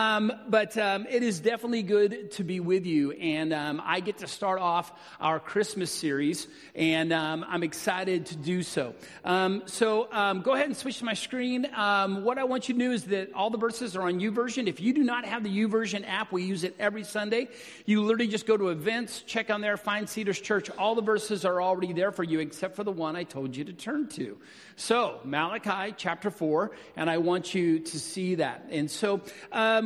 Um, 0.00 0.32
but 0.46 0.78
um, 0.78 1.08
it 1.10 1.24
is 1.24 1.40
definitely 1.40 1.82
good 1.82 2.30
to 2.32 2.44
be 2.44 2.60
with 2.60 2.86
you. 2.86 3.10
And 3.10 3.52
um, 3.52 3.82
I 3.84 3.98
get 3.98 4.18
to 4.18 4.28
start 4.28 4.60
off 4.60 4.92
our 5.20 5.40
Christmas 5.40 5.90
series, 5.90 6.46
and 6.76 7.12
um, 7.12 7.44
I'm 7.48 7.64
excited 7.64 8.26
to 8.26 8.36
do 8.36 8.62
so. 8.62 8.94
Um, 9.24 9.64
so 9.66 10.08
um, 10.12 10.42
go 10.42 10.54
ahead 10.54 10.66
and 10.66 10.76
switch 10.76 10.98
to 11.00 11.04
my 11.04 11.14
screen. 11.14 11.64
what 11.64 12.38
I 12.38 12.44
want 12.44 12.68
you 12.68 12.74
to 12.74 12.78
do 12.78 12.92
is 12.92 13.06
that 13.06 13.32
all 13.32 13.50
the 13.50 13.58
verses 13.58 13.96
are 13.96 14.02
on 14.02 14.20
YouVersion. 14.20 14.68
If 14.68 14.80
you 14.80 14.92
do 14.92 15.02
not 15.02 15.24
have 15.24 15.42
the 15.42 15.50
YouVersion 15.50 16.08
app, 16.08 16.30
we 16.30 16.44
use 16.44 16.62
it 16.62 16.76
every 16.78 17.02
Sunday. 17.02 17.48
You 17.84 18.04
literally 18.04 18.28
just 18.28 18.46
go 18.46 18.56
to 18.56 18.68
events, 18.68 19.22
check 19.22 19.50
on 19.50 19.62
there, 19.62 19.76
find 19.76 20.08
Cedars 20.08 20.40
Church. 20.40 20.70
All 20.78 20.94
the 20.94 21.02
verses 21.02 21.44
are 21.44 21.60
already 21.60 21.92
there 21.92 22.12
for 22.12 22.22
you, 22.22 22.38
except 22.38 22.76
for 22.76 22.84
the 22.84 22.92
one 22.92 23.16
I 23.16 23.24
told 23.24 23.56
you 23.56 23.64
to 23.64 23.72
turn 23.72 24.06
to. 24.10 24.38
So, 24.76 25.18
Malachi 25.24 25.92
chapter 25.96 26.30
4, 26.30 26.70
and 26.94 27.10
I 27.10 27.18
want 27.18 27.52
you 27.52 27.80
to 27.80 27.98
see 27.98 28.36
that. 28.36 28.66
And 28.70 28.88
so, 28.88 29.22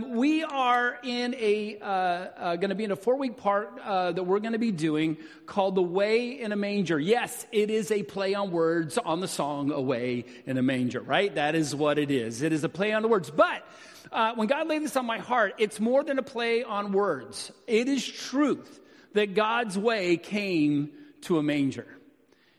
um, 0.02 0.16
we 0.16 0.42
are 0.42 0.98
in 1.02 1.34
a, 1.34 1.78
uh, 1.80 1.86
uh, 1.86 2.56
going 2.56 2.70
to 2.70 2.74
be 2.74 2.84
in 2.84 2.90
a 2.90 2.96
four 2.96 3.16
week 3.16 3.36
part 3.36 3.78
uh, 3.84 4.12
that 4.12 4.22
we're 4.22 4.40
going 4.40 4.52
to 4.52 4.58
be 4.58 4.72
doing 4.72 5.16
called 5.46 5.74
The 5.74 5.82
Way 5.82 6.40
in 6.40 6.52
a 6.52 6.56
Manger. 6.56 6.98
Yes, 6.98 7.46
it 7.52 7.70
is 7.70 7.90
a 7.90 8.02
play 8.02 8.34
on 8.34 8.50
words 8.50 8.98
on 8.98 9.20
the 9.20 9.28
song 9.28 9.70
Away 9.70 10.24
in 10.46 10.58
a 10.58 10.62
Manger, 10.62 11.00
right? 11.00 11.34
That 11.34 11.54
is 11.54 11.74
what 11.74 11.98
it 11.98 12.10
is. 12.10 12.42
It 12.42 12.52
is 12.52 12.64
a 12.64 12.68
play 12.68 12.92
on 12.92 13.02
the 13.02 13.08
words. 13.08 13.30
But, 13.30 13.66
uh, 14.10 14.34
when 14.34 14.48
God 14.48 14.68
laid 14.68 14.82
this 14.82 14.96
on 14.96 15.06
my 15.06 15.18
heart, 15.18 15.54
it's 15.58 15.80
more 15.80 16.04
than 16.04 16.18
a 16.18 16.22
play 16.22 16.62
on 16.64 16.92
words. 16.92 17.52
It 17.66 17.88
is 17.88 18.06
truth 18.06 18.80
that 19.14 19.34
God's 19.34 19.78
way 19.78 20.16
came 20.16 20.90
to 21.22 21.38
a 21.38 21.42
manger. 21.42 21.86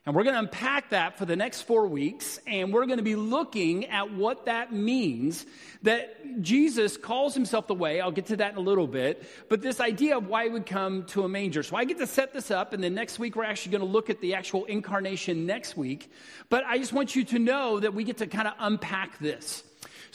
And 0.05 0.13
we're 0.13 0.23
going 0.23 0.33
to 0.33 0.39
unpack 0.39 0.89
that 0.89 1.17
for 1.17 1.23
the 1.23 1.37
next 1.37 1.61
four 1.61 1.87
weeks, 1.87 2.37
and 2.45 2.73
we're 2.73 2.85
going 2.87 2.97
to 2.97 3.03
be 3.03 3.15
looking 3.15 3.85
at 3.85 4.11
what 4.11 4.47
that 4.47 4.73
means 4.73 5.45
that 5.83 6.41
Jesus 6.41 6.97
calls 6.97 7.33
himself 7.33 7.67
the 7.67 7.73
way. 7.73 8.01
I'll 8.01 8.11
get 8.11 8.25
to 8.25 8.35
that 8.37 8.51
in 8.51 8.57
a 8.57 8.61
little 8.61 8.85
bit, 8.87 9.23
but 9.47 9.61
this 9.61 9.79
idea 9.79 10.17
of 10.17 10.27
why 10.27 10.43
he 10.43 10.49
would 10.49 10.65
come 10.65 11.05
to 11.05 11.23
a 11.23 11.29
manger. 11.29 11.63
So 11.63 11.77
I 11.77 11.85
get 11.85 11.99
to 11.99 12.07
set 12.07 12.33
this 12.33 12.51
up, 12.51 12.73
and 12.73 12.83
then 12.83 12.93
next 12.93 13.17
week 13.17 13.37
we're 13.37 13.45
actually 13.45 13.71
going 13.71 13.85
to 13.85 13.87
look 13.87 14.09
at 14.09 14.19
the 14.19 14.33
actual 14.35 14.65
incarnation 14.65 15.45
next 15.45 15.77
week. 15.77 16.11
But 16.49 16.65
I 16.65 16.79
just 16.79 16.91
want 16.91 17.15
you 17.15 17.23
to 17.23 17.39
know 17.39 17.79
that 17.79 17.93
we 17.93 18.03
get 18.03 18.17
to 18.17 18.27
kind 18.27 18.49
of 18.49 18.55
unpack 18.59 19.19
this. 19.19 19.63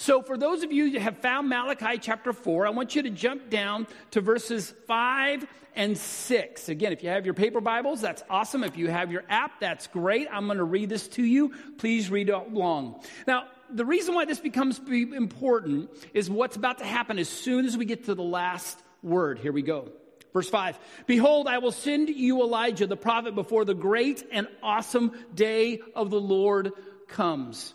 So, 0.00 0.22
for 0.22 0.38
those 0.38 0.62
of 0.62 0.70
you 0.70 0.92
who 0.92 0.98
have 1.00 1.18
found 1.18 1.48
Malachi 1.48 1.98
chapter 1.98 2.32
4, 2.32 2.68
I 2.68 2.70
want 2.70 2.94
you 2.94 3.02
to 3.02 3.10
jump 3.10 3.50
down 3.50 3.88
to 4.12 4.20
verses 4.20 4.72
5 4.86 5.44
and 5.74 5.98
6. 5.98 6.68
Again, 6.68 6.92
if 6.92 7.02
you 7.02 7.08
have 7.08 7.24
your 7.24 7.34
paper 7.34 7.60
Bibles, 7.60 8.00
that's 8.00 8.22
awesome. 8.30 8.62
If 8.62 8.76
you 8.76 8.86
have 8.86 9.10
your 9.10 9.24
app, 9.28 9.58
that's 9.58 9.88
great. 9.88 10.28
I'm 10.30 10.46
going 10.46 10.58
to 10.58 10.64
read 10.64 10.88
this 10.88 11.08
to 11.08 11.24
you. 11.24 11.52
Please 11.78 12.12
read 12.12 12.30
along. 12.30 13.02
Now, 13.26 13.48
the 13.74 13.84
reason 13.84 14.14
why 14.14 14.24
this 14.24 14.38
becomes 14.38 14.80
important 14.88 15.90
is 16.14 16.30
what's 16.30 16.54
about 16.54 16.78
to 16.78 16.84
happen 16.84 17.18
as 17.18 17.28
soon 17.28 17.66
as 17.66 17.76
we 17.76 17.84
get 17.84 18.04
to 18.04 18.14
the 18.14 18.22
last 18.22 18.80
word. 19.02 19.40
Here 19.40 19.52
we 19.52 19.62
go. 19.62 19.88
Verse 20.32 20.48
5 20.48 20.78
Behold, 21.08 21.48
I 21.48 21.58
will 21.58 21.72
send 21.72 22.08
you 22.08 22.40
Elijah 22.40 22.86
the 22.86 22.96
prophet 22.96 23.34
before 23.34 23.64
the 23.64 23.74
great 23.74 24.24
and 24.30 24.46
awesome 24.62 25.10
day 25.34 25.80
of 25.96 26.10
the 26.10 26.20
Lord 26.20 26.70
comes. 27.08 27.74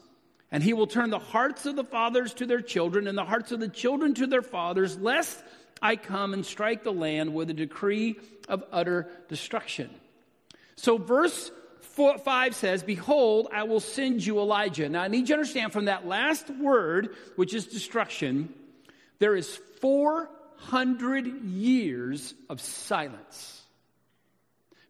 And 0.54 0.62
he 0.62 0.74
will 0.74 0.86
turn 0.86 1.10
the 1.10 1.18
hearts 1.18 1.66
of 1.66 1.76
the 1.76 1.84
fathers 1.84 2.36
to 2.36 2.46
their 2.46 2.62
children 2.62 3.08
and 3.08 3.18
the 3.18 3.26
hearts 3.26 3.52
of 3.52 3.60
the 3.60 3.68
children 3.68 4.14
to 4.14 4.28
their 4.28 4.44
fathers, 4.44 4.96
lest 5.00 5.44
I 5.82 5.96
come 5.96 6.32
and 6.32 6.46
strike 6.46 6.84
the 6.84 6.94
land 6.94 7.34
with 7.34 7.50
a 7.50 7.56
decree 7.56 8.18
of 8.48 8.64
utter 8.72 9.10
destruction. 9.30 9.90
So, 10.76 11.00
verse 11.00 11.52
four, 11.82 12.20
5 12.20 12.56
says, 12.56 12.84
Behold, 12.84 13.48
I 13.52 13.64
will 13.64 13.80
send 13.80 14.24
you 14.24 14.38
Elijah. 14.38 14.88
Now, 14.88 15.02
I 15.02 15.08
need 15.08 15.22
you 15.22 15.26
to 15.28 15.34
understand 15.34 15.74
from 15.74 15.86
that 15.86 16.08
last 16.08 16.48
word, 16.52 17.16
which 17.36 17.56
is 17.56 17.66
destruction, 17.66 18.54
there 19.18 19.36
is 19.36 19.60
400 19.82 21.46
years 21.46 22.36
of 22.48 22.62
silence. 22.62 23.64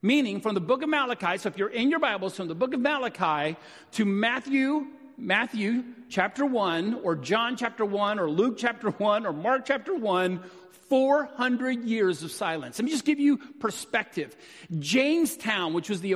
Meaning, 0.02 0.42
from 0.42 0.56
the 0.56 0.62
book 0.62 0.84
of 0.84 0.90
Malachi, 0.90 1.38
so 1.38 1.48
if 1.48 1.58
you're 1.58 1.70
in 1.70 1.90
your 1.90 2.00
Bibles, 2.00 2.36
from 2.36 2.50
the 2.50 2.56
book 2.56 2.74
of 2.74 2.82
Malachi 2.82 3.56
to 3.94 4.04
Matthew 4.04 4.88
Matthew 5.18 5.84
chapter 6.10 6.46
1 6.46 7.02
or 7.04 7.16
John 7.16 7.56
chapter 7.58 7.86
1 7.86 8.20
or 8.20 8.30
Luke 8.30 8.56
chapter 8.58 8.90
1 8.90 9.26
or 9.26 9.34
Mark 9.34 9.66
chapter 9.66 9.96
1, 9.96 10.42
400 10.90 11.86
years 11.86 12.24
of 12.24 12.32
silence. 12.32 12.78
Let 12.78 12.86
me 12.86 12.92
just 12.92 13.06
give 13.06 13.20
you 13.20 13.38
perspective. 13.38 14.36
Jamestown, 14.78 15.74
which 15.74 15.90
was 15.90 16.02
the, 16.02 16.16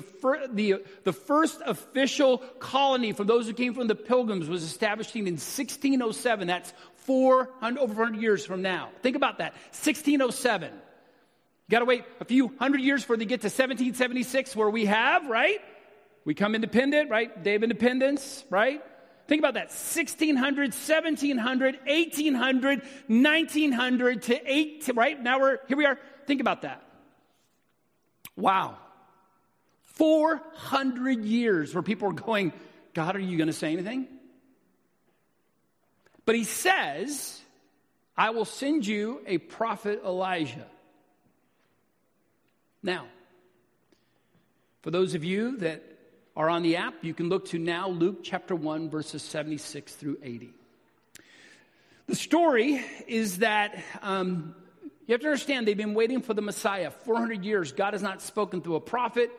the, 0.52 0.84
the 1.04 1.14
first 1.14 1.62
official 1.66 2.40
colony 2.60 3.12
for 3.12 3.24
those 3.24 3.48
who 3.48 3.54
came 3.54 3.74
from 3.74 3.88
the 3.88 3.96
pilgrims, 3.96 4.48
was 4.48 4.64
established 4.64 5.16
in 5.16 5.26
1607. 5.26 6.48
That's 6.48 6.74
400, 7.06 7.80
over 7.80 7.94
400 7.94 8.22
years 8.22 8.46
from 8.46 8.62
now. 8.62 8.90
Think 9.02 9.16
about 9.16 9.40
that. 9.40 9.54
1607. 9.72 10.72
You 10.72 11.72
got 11.72 11.80
to 11.80 11.86
wait 11.86 12.04
a 12.20 12.26
few 12.26 12.54
hundred 12.60 12.82
years 12.82 13.02
before 13.02 13.18
they 13.18 13.26
get 13.26 13.42
to 13.42 13.48
1776, 13.48 14.56
where 14.56 14.70
we 14.70 14.86
have, 14.86 15.28
right? 15.28 15.60
We 16.24 16.34
come 16.34 16.56
independent, 16.56 17.10
right? 17.10 17.42
Day 17.42 17.56
of 17.56 17.64
Independence, 17.64 18.44
right? 18.50 18.84
Think 19.28 19.42
about 19.42 19.56
that 19.56 19.68
1600, 19.68 20.74
1700, 20.74 21.80
1800, 21.86 22.82
1900 23.08 24.22
to 24.24 24.52
8, 24.52 24.90
right? 24.96 25.22
Now 25.22 25.40
we're, 25.40 25.60
here 25.68 25.78
we 25.78 25.86
are. 25.86 26.00
Think 26.26 26.40
about 26.40 26.62
that. 26.62 26.82
Wow. 28.38 28.78
400 29.84 31.26
years 31.26 31.74
where 31.74 31.82
people 31.82 32.10
are 32.10 32.14
going, 32.14 32.54
God, 32.94 33.16
are 33.16 33.20
you 33.20 33.38
going 33.38 33.48
to 33.48 33.54
say 33.54 33.74
anything? 33.74 34.08
But 36.26 36.36
he 36.36 36.44
says, 36.44 37.42
I 38.16 38.30
will 38.30 38.46
send 38.46 38.86
you 38.86 39.22
a 39.26 39.40
prophet 39.40 40.02
Elijah. 40.06 40.68
Now, 42.82 43.08
for 44.84 44.92
those 44.92 45.16
of 45.16 45.24
you 45.24 45.58
that 45.58 45.84
are 46.38 46.52
on 46.52 46.62
the 46.62 46.76
app, 46.76 46.94
you 47.02 47.16
can 47.16 47.30
look 47.30 47.46
to 47.46 47.58
now 47.58 47.90
Luke 47.90 48.20
chapter 48.22 48.56
1, 48.56 48.92
verses 48.92 49.24
76 49.24 49.96
through 49.96 50.20
80. 50.22 50.54
The 52.06 52.16
story 52.16 52.86
is 53.08 53.40
that 53.40 53.84
um, 54.04 54.56
you 55.08 55.14
have 55.14 55.22
to 55.22 55.28
understand 55.28 55.68
they've 55.68 55.76
been 55.76 55.96
waiting 55.96 56.22
for 56.22 56.36
the 56.36 56.44
Messiah 56.44 56.92
400 56.92 57.44
years. 57.44 57.72
God 57.72 57.94
has 57.94 58.04
not 58.04 58.22
spoken 58.22 58.62
through 58.62 58.76
a 58.76 58.80
prophet. 58.80 59.32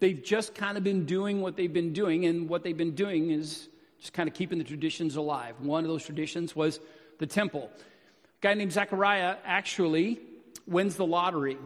They've 0.00 0.20
just 0.20 0.56
kind 0.56 0.76
of 0.76 0.82
been 0.82 1.06
doing 1.06 1.40
what 1.40 1.56
they've 1.56 1.72
been 1.72 1.92
doing, 1.92 2.26
and 2.26 2.48
what 2.48 2.64
they've 2.64 2.76
been 2.76 2.96
doing 2.96 3.30
is 3.30 3.68
just 4.00 4.12
kind 4.12 4.28
of 4.28 4.34
keeping 4.34 4.58
the 4.58 4.64
traditions 4.64 5.14
alive. 5.14 5.54
One 5.60 5.84
of 5.84 5.88
those 5.88 6.04
traditions 6.04 6.56
was 6.56 6.80
the 7.18 7.28
temple. 7.28 7.70
A 7.72 8.40
guy 8.40 8.54
named 8.54 8.72
Zechariah 8.72 9.36
actually 9.44 10.18
wins 10.66 10.96
the 10.96 11.06
lottery. 11.06 11.58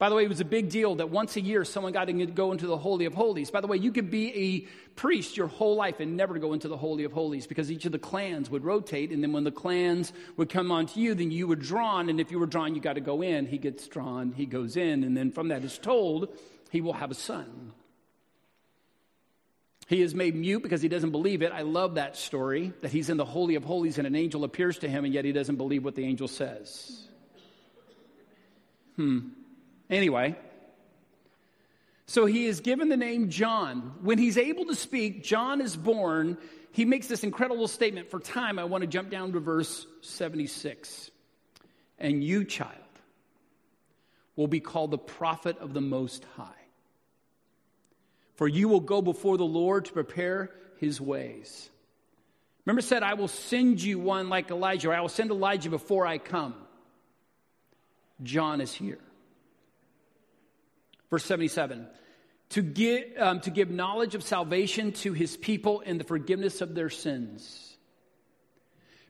By 0.00 0.08
the 0.08 0.14
way, 0.14 0.24
it 0.24 0.30
was 0.30 0.40
a 0.40 0.46
big 0.46 0.70
deal 0.70 0.94
that 0.94 1.10
once 1.10 1.36
a 1.36 1.42
year 1.42 1.62
someone 1.62 1.92
got 1.92 2.06
to 2.06 2.12
go 2.24 2.52
into 2.52 2.66
the 2.66 2.78
Holy 2.78 3.04
of 3.04 3.12
Holies. 3.12 3.50
By 3.50 3.60
the 3.60 3.66
way, 3.66 3.76
you 3.76 3.92
could 3.92 4.10
be 4.10 4.34
a 4.34 4.60
priest 4.96 5.36
your 5.36 5.46
whole 5.46 5.76
life 5.76 6.00
and 6.00 6.16
never 6.16 6.38
go 6.38 6.54
into 6.54 6.68
the 6.68 6.76
Holy 6.78 7.04
of 7.04 7.12
Holies 7.12 7.46
because 7.46 7.70
each 7.70 7.84
of 7.84 7.92
the 7.92 7.98
clans 7.98 8.48
would 8.48 8.64
rotate. 8.64 9.12
And 9.12 9.22
then 9.22 9.34
when 9.34 9.44
the 9.44 9.52
clans 9.52 10.14
would 10.38 10.48
come 10.48 10.72
onto 10.72 10.98
you, 11.00 11.12
then 11.12 11.30
you 11.30 11.46
were 11.46 11.54
drawn. 11.54 12.08
And 12.08 12.18
if 12.18 12.30
you 12.30 12.38
were 12.38 12.46
drawn, 12.46 12.74
you 12.74 12.80
got 12.80 12.94
to 12.94 13.02
go 13.02 13.20
in. 13.20 13.44
He 13.44 13.58
gets 13.58 13.86
drawn, 13.88 14.32
he 14.32 14.46
goes 14.46 14.78
in. 14.78 15.04
And 15.04 15.14
then 15.14 15.32
from 15.32 15.48
that 15.48 15.64
is 15.64 15.76
told 15.76 16.34
he 16.70 16.80
will 16.80 16.94
have 16.94 17.10
a 17.10 17.14
son. 17.14 17.74
He 19.86 20.00
is 20.00 20.14
made 20.14 20.34
mute 20.34 20.62
because 20.62 20.80
he 20.80 20.88
doesn't 20.88 21.10
believe 21.10 21.42
it. 21.42 21.52
I 21.52 21.60
love 21.60 21.96
that 21.96 22.16
story 22.16 22.72
that 22.80 22.90
he's 22.90 23.10
in 23.10 23.18
the 23.18 23.26
Holy 23.26 23.54
of 23.54 23.64
Holies 23.64 23.98
and 23.98 24.06
an 24.06 24.16
angel 24.16 24.44
appears 24.44 24.78
to 24.78 24.88
him 24.88 25.04
and 25.04 25.12
yet 25.12 25.26
he 25.26 25.32
doesn't 25.32 25.56
believe 25.56 25.84
what 25.84 25.94
the 25.94 26.06
angel 26.06 26.26
says. 26.26 27.06
Hmm. 28.96 29.18
Anyway, 29.90 30.36
so 32.06 32.24
he 32.26 32.46
is 32.46 32.60
given 32.60 32.88
the 32.88 32.96
name 32.96 33.28
John. 33.28 33.94
When 34.02 34.18
he's 34.18 34.38
able 34.38 34.66
to 34.66 34.74
speak, 34.74 35.24
John 35.24 35.60
is 35.60 35.76
born. 35.76 36.38
He 36.72 36.84
makes 36.84 37.08
this 37.08 37.24
incredible 37.24 37.68
statement. 37.68 38.10
For 38.10 38.20
time, 38.20 38.58
I 38.58 38.64
want 38.64 38.82
to 38.82 38.88
jump 38.88 39.10
down 39.10 39.32
to 39.32 39.40
verse 39.40 39.86
76. 40.02 41.10
And 41.98 42.22
you, 42.22 42.44
child, 42.44 42.74
will 44.36 44.46
be 44.46 44.60
called 44.60 44.92
the 44.92 44.98
prophet 44.98 45.58
of 45.58 45.74
the 45.74 45.80
Most 45.80 46.24
High. 46.36 46.54
For 48.36 48.48
you 48.48 48.68
will 48.68 48.80
go 48.80 49.02
before 49.02 49.36
the 49.36 49.44
Lord 49.44 49.84
to 49.86 49.92
prepare 49.92 50.50
his 50.78 51.00
ways. 51.00 51.68
Remember, 52.64 52.80
said, 52.80 53.02
I 53.02 53.14
will 53.14 53.28
send 53.28 53.82
you 53.82 53.98
one 53.98 54.28
like 54.28 54.50
Elijah, 54.50 54.90
or 54.90 54.94
I 54.94 55.00
will 55.00 55.08
send 55.08 55.30
Elijah 55.30 55.70
before 55.70 56.06
I 56.06 56.18
come. 56.18 56.54
John 58.22 58.60
is 58.60 58.72
here. 58.72 58.98
Verse 61.10 61.24
77 61.24 61.86
to 62.50 62.62
give, 62.62 63.04
um, 63.18 63.40
to 63.40 63.50
give 63.50 63.70
knowledge 63.70 64.14
of 64.14 64.22
salvation 64.22 64.92
to 64.92 65.12
his 65.12 65.36
people 65.36 65.82
and 65.84 65.98
the 65.98 66.04
forgiveness 66.04 66.60
of 66.60 66.74
their 66.74 66.90
sins. 66.90 67.76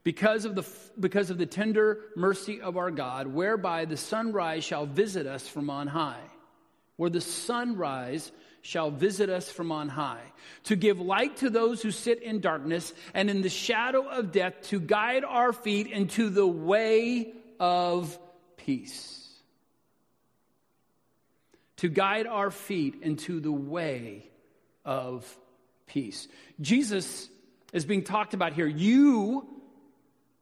Because 0.03 0.45
of, 0.45 0.55
the, 0.55 0.67
because 0.99 1.31
of 1.31 1.39
the 1.39 1.47
tender 1.47 2.01
mercy 2.17 2.61
of 2.61 2.77
our 2.77 2.91
God, 2.91 3.27
whereby 3.27 3.85
the 3.85 3.97
sunrise 3.97 4.65
shall 4.65 4.87
visit 4.87 5.27
us 5.27 5.47
from 5.47 5.69
on 5.69 5.87
high, 5.87 6.21
where 6.97 7.11
the 7.11 7.21
sunrise 7.21 8.31
shall 8.63 8.91
visit 8.91 9.31
us 9.31 9.51
from 9.51 9.73
on 9.73 9.89
high, 9.89 10.23
to 10.65 10.77
give 10.77 11.01
light 11.01 11.39
to 11.39 11.51
those 11.51 11.83
who 11.83 11.91
sit 11.91 12.23
in 12.23 12.41
darkness 12.41 12.93
and 13.15 13.31
in 13.31 13.43
the 13.43 13.49
shadow 13.49 14.07
of 14.07 14.33
death, 14.33 14.55
to 14.65 14.81
guide 14.81 15.25
our 15.25 15.53
feet 15.53 15.87
into 15.87 16.29
the 16.29 16.47
way 16.47 17.33
of 17.59 18.19
peace. 18.59 19.20
To 21.81 21.89
guide 21.89 22.27
our 22.27 22.51
feet 22.51 22.97
into 23.03 23.41
the 23.41 23.53
way 23.53 24.31
of 24.85 25.27
peace. 25.87 26.29
Jesus 26.61 27.29
is 27.73 27.85
being 27.85 28.05
talked 28.05 28.35
about 28.35 28.53
here. 28.53 28.67
You, 28.67 29.47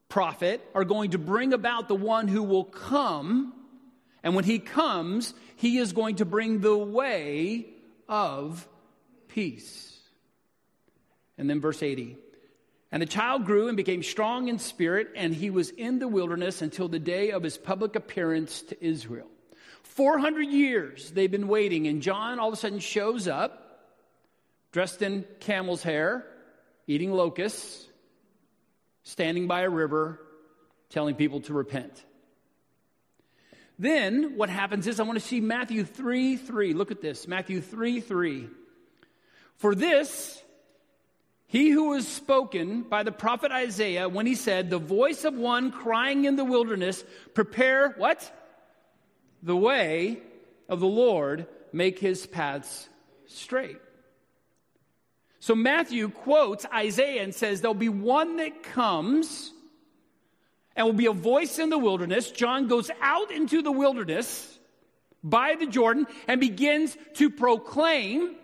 prophet, 0.09 0.61
are 0.75 0.83
going 0.83 1.11
to 1.11 1.17
bring 1.17 1.53
about 1.53 1.87
the 1.87 1.95
one 1.95 2.27
who 2.27 2.43
will 2.43 2.65
come. 2.65 3.53
And 4.21 4.35
when 4.35 4.43
he 4.43 4.59
comes, 4.59 5.33
he 5.55 5.77
is 5.77 5.93
going 5.93 6.17
to 6.17 6.25
bring 6.25 6.59
the 6.59 6.77
way 6.77 7.67
of 8.09 8.67
peace. 9.29 9.97
And 11.37 11.49
then 11.49 11.61
verse 11.61 11.81
80. 11.81 12.17
And 12.91 13.01
the 13.01 13.05
child 13.05 13.45
grew 13.45 13.67
and 13.67 13.77
became 13.77 14.03
strong 14.03 14.49
in 14.49 14.59
spirit, 14.59 15.09
and 15.15 15.33
he 15.33 15.51
was 15.51 15.69
in 15.69 15.99
the 15.99 16.07
wilderness 16.07 16.61
until 16.61 16.89
the 16.89 16.99
day 16.99 17.31
of 17.31 17.43
his 17.43 17.57
public 17.57 17.95
appearance 17.95 18.61
to 18.63 18.85
Israel. 18.85 19.27
400 19.83 20.43
years 20.43 21.11
they've 21.11 21.31
been 21.31 21.47
waiting, 21.47 21.87
and 21.87 22.01
John 22.01 22.39
all 22.39 22.47
of 22.49 22.53
a 22.53 22.57
sudden 22.57 22.79
shows 22.79 23.27
up, 23.27 23.87
dressed 24.71 25.01
in 25.01 25.25
camel's 25.39 25.83
hair, 25.83 26.25
eating 26.87 27.11
locusts, 27.11 27.85
standing 29.03 29.47
by 29.47 29.61
a 29.61 29.69
river, 29.69 30.19
telling 30.89 31.15
people 31.15 31.41
to 31.41 31.53
repent. 31.53 32.05
Then 33.77 34.35
what 34.35 34.49
happens 34.49 34.87
is 34.87 34.99
I 34.99 35.03
want 35.03 35.17
to 35.19 35.25
see 35.25 35.39
Matthew 35.39 35.85
3 35.85 36.35
3. 36.35 36.73
Look 36.73 36.91
at 36.91 37.01
this 37.01 37.27
Matthew 37.27 37.61
3 37.61 38.01
3. 38.01 38.49
For 39.55 39.73
this, 39.73 40.41
he 41.47 41.69
who 41.69 41.89
was 41.89 42.07
spoken 42.07 42.83
by 42.83 43.03
the 43.03 43.11
prophet 43.11 43.51
Isaiah 43.51 44.07
when 44.07 44.25
he 44.25 44.35
said, 44.35 44.69
The 44.69 44.77
voice 44.77 45.25
of 45.25 45.33
one 45.33 45.71
crying 45.71 46.25
in 46.25 46.35
the 46.35 46.45
wilderness, 46.45 47.03
prepare 47.33 47.89
what? 47.97 48.31
The 49.41 49.55
way 49.55 50.19
of 50.67 50.79
the 50.79 50.87
Lord, 50.87 51.47
make 51.71 51.99
his 51.99 52.25
paths 52.25 52.87
straight. 53.25 53.79
So 55.39 55.55
Matthew 55.55 56.09
quotes 56.09 56.65
Isaiah 56.73 57.23
and 57.23 57.33
says, 57.33 57.61
There'll 57.61 57.73
be 57.73 57.89
one 57.89 58.37
that 58.37 58.63
comes 58.63 59.51
and 60.75 60.85
will 60.85 60.93
be 60.93 61.07
a 61.07 61.13
voice 61.13 61.59
in 61.59 61.69
the 61.69 61.77
wilderness. 61.77 62.31
John 62.31 62.67
goes 62.67 62.91
out 63.01 63.31
into 63.31 63.61
the 63.61 63.71
wilderness 63.71 64.57
by 65.23 65.55
the 65.55 65.65
Jordan 65.65 66.07
and 66.27 66.39
begins 66.39 66.97
to 67.15 67.29
proclaim, 67.29 68.35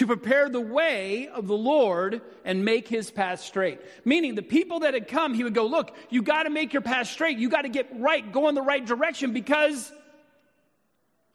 to 0.00 0.06
prepare 0.06 0.48
the 0.48 0.62
way 0.62 1.28
of 1.28 1.46
the 1.46 1.56
Lord 1.56 2.22
and 2.42 2.64
make 2.64 2.88
his 2.88 3.10
path 3.10 3.42
straight. 3.42 3.82
Meaning, 4.06 4.34
the 4.34 4.40
people 4.40 4.80
that 4.80 4.94
had 4.94 5.08
come, 5.08 5.34
he 5.34 5.44
would 5.44 5.52
go, 5.52 5.66
Look, 5.66 5.94
you 6.08 6.22
got 6.22 6.44
to 6.44 6.50
make 6.50 6.72
your 6.72 6.80
path 6.80 7.08
straight. 7.08 7.36
You 7.36 7.50
got 7.50 7.62
to 7.62 7.68
get 7.68 7.86
right, 7.92 8.32
go 8.32 8.48
in 8.48 8.54
the 8.54 8.62
right 8.62 8.82
direction 8.82 9.34
because 9.34 9.92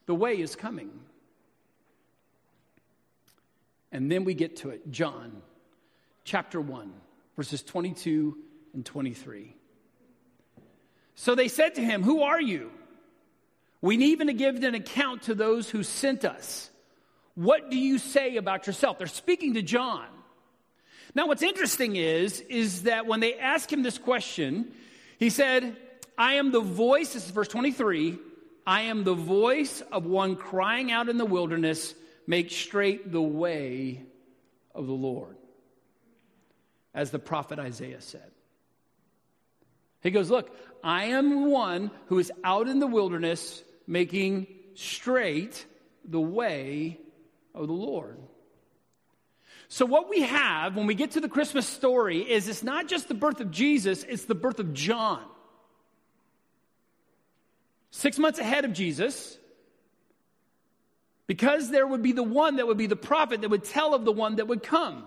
the 0.08 0.16
way 0.16 0.40
is 0.40 0.56
coming. 0.56 0.90
And 3.92 4.12
then 4.12 4.24
we 4.24 4.34
get 4.34 4.56
to 4.58 4.72
it. 4.72 4.90
John 4.90 5.44
chapter 6.24 6.60
1, 6.60 6.92
verses 7.36 7.62
22 7.62 8.36
and 8.74 8.84
23. 8.84 9.56
So 11.14 11.36
they 11.36 11.50
said 11.50 11.76
to 11.76 11.82
him, 11.82 12.02
Who 12.02 12.24
are 12.24 12.42
you? 12.42 12.72
We 13.80 13.98
need 13.98 14.14
even 14.14 14.26
to 14.26 14.34
give 14.34 14.56
an 14.64 14.74
account 14.74 15.22
to 15.24 15.36
those 15.36 15.70
who 15.70 15.84
sent 15.84 16.26
us. 16.26 16.72
What 17.36 17.70
do 17.70 17.78
you 17.78 17.98
say 17.98 18.38
about 18.38 18.66
yourself? 18.66 18.98
They're 18.98 19.08
speaking 19.08 19.54
to 19.56 19.62
John. 19.62 20.06
Now, 21.14 21.28
what's 21.28 21.42
interesting 21.44 21.96
is, 21.96 22.42
is 22.42 22.84
that 22.84 23.06
when 23.06 23.20
they 23.20 23.36
ask 23.36 23.72
him 23.72 23.84
this 23.84 23.98
question, 23.98 24.72
he 25.18 25.30
said, 25.30 25.76
I 26.18 26.34
am 26.34 26.52
the 26.52 26.62
voice, 26.62 27.14
this 27.14 27.26
is 27.26 27.32
verse 27.32 27.48
23, 27.48 28.18
I 28.66 28.82
am 28.84 29.04
the 29.04 29.14
voice 29.14 29.82
of 29.92 30.06
one 30.06 30.36
crying 30.36 30.92
out 30.92 31.08
in 31.08 31.18
the 31.18 31.26
wilderness, 31.26 31.94
make 32.26 32.52
straight 32.52 33.12
the 33.12 33.22
way 33.22 34.02
of 34.74 34.88
the 34.88 34.94
Lord, 34.94 35.38
as 36.94 37.12
the 37.12 37.20
prophet 37.20 37.60
Isaiah 37.60 38.02
said. 38.02 38.32
He 40.02 40.12
goes, 40.12 40.30
Look, 40.30 40.56
I 40.84 41.06
am 41.06 41.50
one 41.50 41.92
who 42.08 42.20
is 42.20 42.32
out 42.44 42.68
in 42.68 42.80
the 42.80 42.88
wilderness 42.88 43.64
making 43.88 44.48
straight 44.74 45.66
the 46.04 46.20
way 46.20 47.00
of 47.56 47.68
the 47.68 47.74
Lord. 47.74 48.20
So, 49.68 49.86
what 49.86 50.10
we 50.10 50.22
have 50.22 50.76
when 50.76 50.86
we 50.86 50.94
get 50.94 51.12
to 51.12 51.22
the 51.22 51.30
Christmas 51.30 51.68
story 51.68 52.20
is 52.20 52.48
it's 52.48 52.64
not 52.64 52.88
just 52.88 53.08
the 53.08 53.14
birth 53.14 53.40
of 53.40 53.50
Jesus, 53.50 54.04
it's 54.04 54.26
the 54.26 54.36
birth 54.36 54.60
of 54.60 54.74
John. 54.74 55.24
Six 57.90 58.20
months 58.20 58.40
ahead 58.40 58.66
of 58.66 58.74
Jesus, 58.74 59.38
because 61.28 61.72
there 61.72 61.88
would 61.88 62.04
be 62.04 62.12
the 62.12 62.24
one 62.24 62.58
that 62.58 62.68
would 62.68 62.78
be 62.78 62.88
the 62.88 62.96
prophet 62.96 63.42
that 63.42 63.50
would 63.50 63.64
tell 63.64 63.96
of 63.96 64.06
the 64.06 64.12
one 64.12 64.36
that 64.36 64.48
would 64.48 64.62
come. 64.62 65.06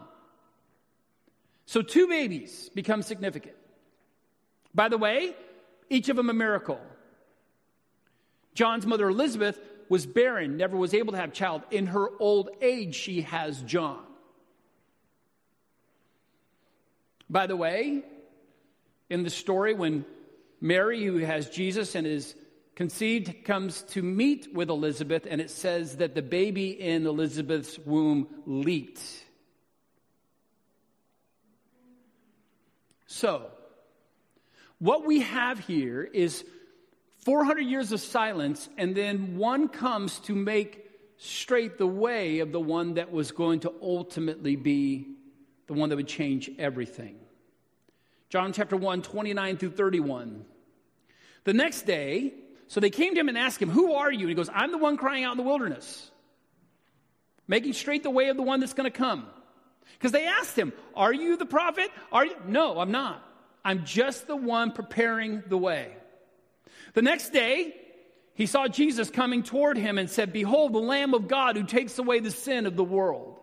So, 1.66 1.82
two 1.82 2.08
babies 2.08 2.70
become 2.74 3.02
significant. 3.02 3.54
By 4.74 4.88
the 4.88 4.98
way, 4.98 5.36
each 5.88 6.08
of 6.08 6.16
them 6.16 6.30
a 6.30 6.34
miracle. 6.34 6.80
John's 8.54 8.86
mother 8.86 9.08
Elizabeth 9.08 9.60
was 9.88 10.06
barren, 10.06 10.56
never 10.56 10.76
was 10.76 10.94
able 10.94 11.12
to 11.12 11.18
have 11.18 11.32
child. 11.32 11.62
In 11.70 11.86
her 11.88 12.08
old 12.18 12.50
age, 12.60 12.94
she 12.94 13.22
has 13.22 13.62
John. 13.62 14.02
By 17.30 17.46
the 17.46 17.56
way, 17.56 18.02
in 19.10 19.22
the 19.22 19.30
story, 19.30 19.74
when 19.74 20.04
Mary, 20.60 21.04
who 21.04 21.18
has 21.18 21.50
Jesus 21.50 21.94
and 21.94 22.06
is 22.06 22.34
conceived, 22.74 23.44
comes 23.44 23.82
to 23.82 24.02
meet 24.02 24.54
with 24.54 24.70
Elizabeth, 24.70 25.26
and 25.28 25.40
it 25.40 25.50
says 25.50 25.96
that 25.96 26.14
the 26.14 26.22
baby 26.22 26.70
in 26.70 27.06
Elizabeth's 27.06 27.78
womb 27.78 28.28
leaped. 28.46 29.02
So, 33.06 33.46
what 34.78 35.04
we 35.04 35.20
have 35.20 35.58
here 35.58 36.04
is 36.04 36.44
400 37.18 37.60
years 37.60 37.92
of 37.92 38.00
silence, 38.00 38.68
and 38.76 38.94
then 38.94 39.36
one 39.36 39.68
comes 39.68 40.18
to 40.20 40.34
make 40.34 40.84
straight 41.18 41.78
the 41.78 41.86
way 41.86 42.38
of 42.38 42.52
the 42.52 42.60
one 42.60 42.94
that 42.94 43.10
was 43.10 43.32
going 43.32 43.60
to 43.60 43.72
ultimately 43.82 44.56
be 44.56 45.16
the 45.66 45.74
one 45.74 45.88
that 45.88 45.96
would 45.96 46.08
change 46.08 46.50
everything. 46.58 47.16
John 48.28 48.52
chapter 48.52 48.76
1, 48.76 49.02
29 49.02 49.56
through 49.56 49.70
31. 49.70 50.44
The 51.44 51.52
next 51.52 51.82
day, 51.82 52.34
so 52.68 52.80
they 52.80 52.90
came 52.90 53.14
to 53.14 53.20
him 53.20 53.28
and 53.28 53.38
asked 53.38 53.60
him, 53.60 53.70
Who 53.70 53.94
are 53.94 54.12
you? 54.12 54.20
And 54.20 54.28
he 54.28 54.34
goes, 54.34 54.50
I'm 54.52 54.70
the 54.70 54.78
one 54.78 54.96
crying 54.96 55.24
out 55.24 55.32
in 55.32 55.38
the 55.38 55.44
wilderness, 55.44 56.10
making 57.46 57.72
straight 57.72 58.02
the 58.02 58.10
way 58.10 58.28
of 58.28 58.36
the 58.36 58.42
one 58.42 58.60
that's 58.60 58.74
going 58.74 58.90
to 58.90 58.96
come. 58.96 59.26
Because 59.94 60.12
they 60.12 60.26
asked 60.26 60.56
him, 60.56 60.72
Are 60.94 61.12
you 61.12 61.36
the 61.36 61.46
prophet? 61.46 61.90
Are 62.12 62.26
you? 62.26 62.36
No, 62.46 62.78
I'm 62.78 62.92
not. 62.92 63.24
I'm 63.64 63.84
just 63.84 64.26
the 64.26 64.36
one 64.36 64.72
preparing 64.72 65.42
the 65.48 65.58
way. 65.58 65.97
The 66.94 67.02
next 67.02 67.30
day, 67.30 67.74
he 68.34 68.46
saw 68.46 68.68
Jesus 68.68 69.10
coming 69.10 69.42
toward 69.42 69.76
him 69.76 69.98
and 69.98 70.08
said, 70.08 70.32
Behold, 70.32 70.72
the 70.72 70.78
Lamb 70.78 71.14
of 71.14 71.28
God 71.28 71.56
who 71.56 71.64
takes 71.64 71.98
away 71.98 72.20
the 72.20 72.30
sin 72.30 72.66
of 72.66 72.76
the 72.76 72.84
world. 72.84 73.38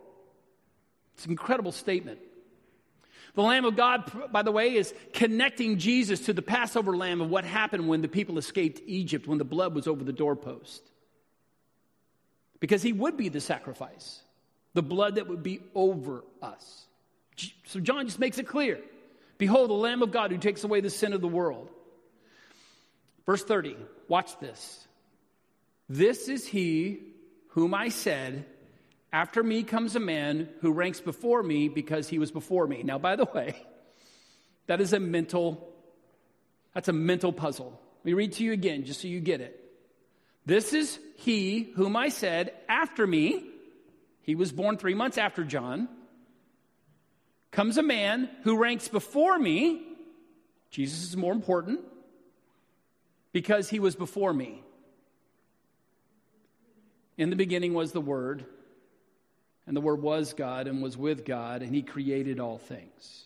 It's 1.14 1.24
an 1.24 1.30
incredible 1.30 1.72
statement. 1.72 2.18
The 3.34 3.42
Lamb 3.42 3.66
of 3.66 3.76
God, 3.76 4.10
by 4.32 4.42
the 4.42 4.50
way, 4.50 4.74
is 4.74 4.94
connecting 5.12 5.76
Jesus 5.76 6.20
to 6.20 6.32
the 6.32 6.40
Passover 6.40 6.96
lamb 6.96 7.20
of 7.20 7.28
what 7.28 7.44
happened 7.44 7.86
when 7.86 8.00
the 8.00 8.08
people 8.08 8.38
escaped 8.38 8.80
Egypt, 8.86 9.26
when 9.26 9.36
the 9.36 9.44
blood 9.44 9.74
was 9.74 9.86
over 9.86 10.02
the 10.02 10.12
doorpost. 10.12 10.82
Because 12.58 12.82
he 12.82 12.94
would 12.94 13.18
be 13.18 13.28
the 13.28 13.42
sacrifice, 13.42 14.22
the 14.72 14.82
blood 14.82 15.16
that 15.16 15.28
would 15.28 15.42
be 15.42 15.60
over 15.74 16.24
us. 16.40 16.86
So 17.66 17.80
John 17.80 18.06
just 18.06 18.18
makes 18.18 18.38
it 18.38 18.46
clear. 18.46 18.80
Behold, 19.36 19.68
the 19.68 19.74
Lamb 19.74 20.02
of 20.02 20.10
God 20.10 20.30
who 20.30 20.38
takes 20.38 20.64
away 20.64 20.80
the 20.80 20.88
sin 20.88 21.12
of 21.12 21.20
the 21.20 21.28
world. 21.28 21.70
Verse 23.26 23.42
30, 23.42 23.76
watch 24.08 24.38
this. 24.38 24.86
This 25.88 26.28
is 26.28 26.46
he 26.46 27.00
whom 27.48 27.74
I 27.74 27.88
said, 27.88 28.46
After 29.12 29.42
me 29.42 29.64
comes 29.64 29.96
a 29.96 30.00
man 30.00 30.48
who 30.60 30.72
ranks 30.72 31.00
before 31.00 31.42
me 31.42 31.68
because 31.68 32.08
he 32.08 32.18
was 32.18 32.30
before 32.30 32.66
me. 32.66 32.82
Now, 32.82 32.98
by 32.98 33.16
the 33.16 33.24
way, 33.24 33.56
that 34.68 34.80
is 34.80 34.92
a 34.92 35.00
mental, 35.00 35.72
that's 36.72 36.88
a 36.88 36.92
mental 36.92 37.32
puzzle. 37.32 37.80
Let 37.98 38.04
me 38.04 38.12
read 38.12 38.32
to 38.34 38.44
you 38.44 38.52
again 38.52 38.84
just 38.84 39.00
so 39.00 39.08
you 39.08 39.20
get 39.20 39.40
it. 39.40 39.60
This 40.44 40.72
is 40.72 40.98
he 41.16 41.72
whom 41.74 41.96
I 41.96 42.08
said, 42.08 42.52
After 42.68 43.06
me, 43.06 43.44
he 44.22 44.36
was 44.36 44.52
born 44.52 44.76
three 44.76 44.94
months 44.94 45.18
after 45.18 45.44
John 45.44 45.88
comes 47.50 47.78
a 47.78 47.82
man 47.82 48.28
who 48.42 48.58
ranks 48.58 48.86
before 48.86 49.38
me. 49.38 49.82
Jesus 50.70 51.04
is 51.04 51.16
more 51.16 51.32
important 51.32 51.80
because 53.32 53.68
he 53.68 53.80
was 53.80 53.96
before 53.96 54.32
me. 54.32 54.62
In 57.18 57.30
the 57.30 57.36
beginning 57.36 57.72
was 57.74 57.92
the 57.92 58.00
Word, 58.00 58.44
And 59.66 59.76
the 59.76 59.80
Word 59.80 60.00
was 60.00 60.32
God 60.32 60.68
and 60.68 60.80
was 60.80 60.96
with 60.96 61.24
God, 61.24 61.62
and 61.62 61.74
He 61.74 61.82
created 61.82 62.38
all 62.38 62.58
things. 62.58 63.24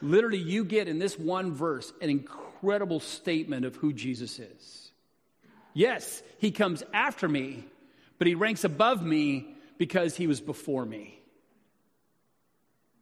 Literally, 0.00 0.38
you 0.38 0.64
get 0.64 0.88
in 0.88 0.98
this 0.98 1.18
one 1.18 1.52
verse 1.54 1.92
an 2.00 2.08
incredible 2.08 3.00
statement 3.00 3.66
of 3.66 3.76
who 3.76 3.92
Jesus 3.92 4.38
is. 4.38 4.90
Yes, 5.74 6.22
He 6.38 6.50
comes 6.50 6.82
after 6.94 7.28
me, 7.28 7.64
but 8.16 8.26
He 8.26 8.34
ranks 8.34 8.64
above 8.64 9.04
me 9.04 9.54
because 9.76 10.16
He 10.16 10.26
was 10.26 10.40
before 10.40 10.84
me. 10.84 11.20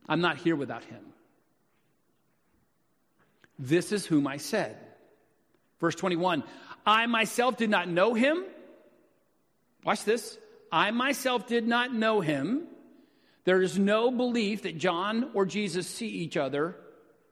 I'm 0.09 0.21
not 0.21 0.38
here 0.38 0.57
without 0.57 0.85
Him. 0.85 1.05
This 3.59 3.93
is 3.93 4.05
whom 4.05 4.26
I 4.26 4.38
said. 4.38 4.76
Verse 5.80 5.95
21 5.95 6.42
I 6.85 7.06
myself 7.06 7.56
did 7.56 7.71
not 7.71 7.88
know 7.88 8.14
Him. 8.14 8.45
Watch 9.85 10.04
this. 10.04 10.37
I 10.71 10.90
myself 10.90 11.47
did 11.47 11.66
not 11.66 11.95
know 11.95 12.21
him. 12.21 12.66
There 13.45 13.62
is 13.62 13.78
no 13.78 14.11
belief 14.11 14.62
that 14.62 14.76
John 14.76 15.30
or 15.33 15.47
Jesus 15.47 15.87
see 15.88 16.09
each 16.09 16.37
other. 16.37 16.76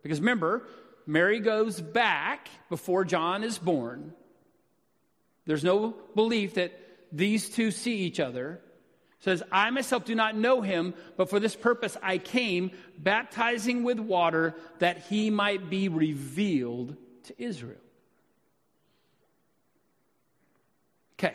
Because 0.02 0.20
remember, 0.20 0.66
Mary 1.06 1.40
goes 1.40 1.80
back 1.80 2.48
before 2.68 3.04
John 3.04 3.42
is 3.42 3.58
born. 3.58 4.12
There's 5.46 5.64
no 5.64 5.96
belief 6.14 6.54
that 6.54 6.72
these 7.10 7.50
two 7.50 7.70
see 7.70 7.98
each 7.98 8.20
other. 8.20 8.60
says, 9.20 9.42
I 9.50 9.70
myself 9.70 10.04
do 10.04 10.14
not 10.14 10.36
know 10.36 10.60
him, 10.60 10.94
but 11.16 11.30
for 11.30 11.40
this 11.40 11.56
purpose 11.56 11.96
I 12.02 12.18
came, 12.18 12.70
baptizing 12.98 13.82
with 13.82 13.98
water, 13.98 14.54
that 14.78 14.98
he 14.98 15.30
might 15.30 15.68
be 15.68 15.88
revealed 15.88 16.96
to 17.24 17.42
Israel. 17.42 17.80
Okay. 21.18 21.34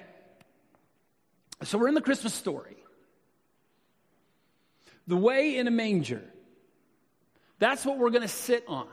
So 1.64 1.78
we're 1.78 1.88
in 1.88 1.94
the 1.94 2.02
Christmas 2.02 2.34
story. 2.34 2.78
The 5.08 5.18
way 5.18 5.58
in 5.58 5.68
a 5.68 5.72
manger. 5.72 6.24
That's 7.58 7.86
what 7.86 7.98
we're 7.98 8.12
going 8.12 8.22
to 8.22 8.28
sit 8.28 8.64
on. 8.68 8.88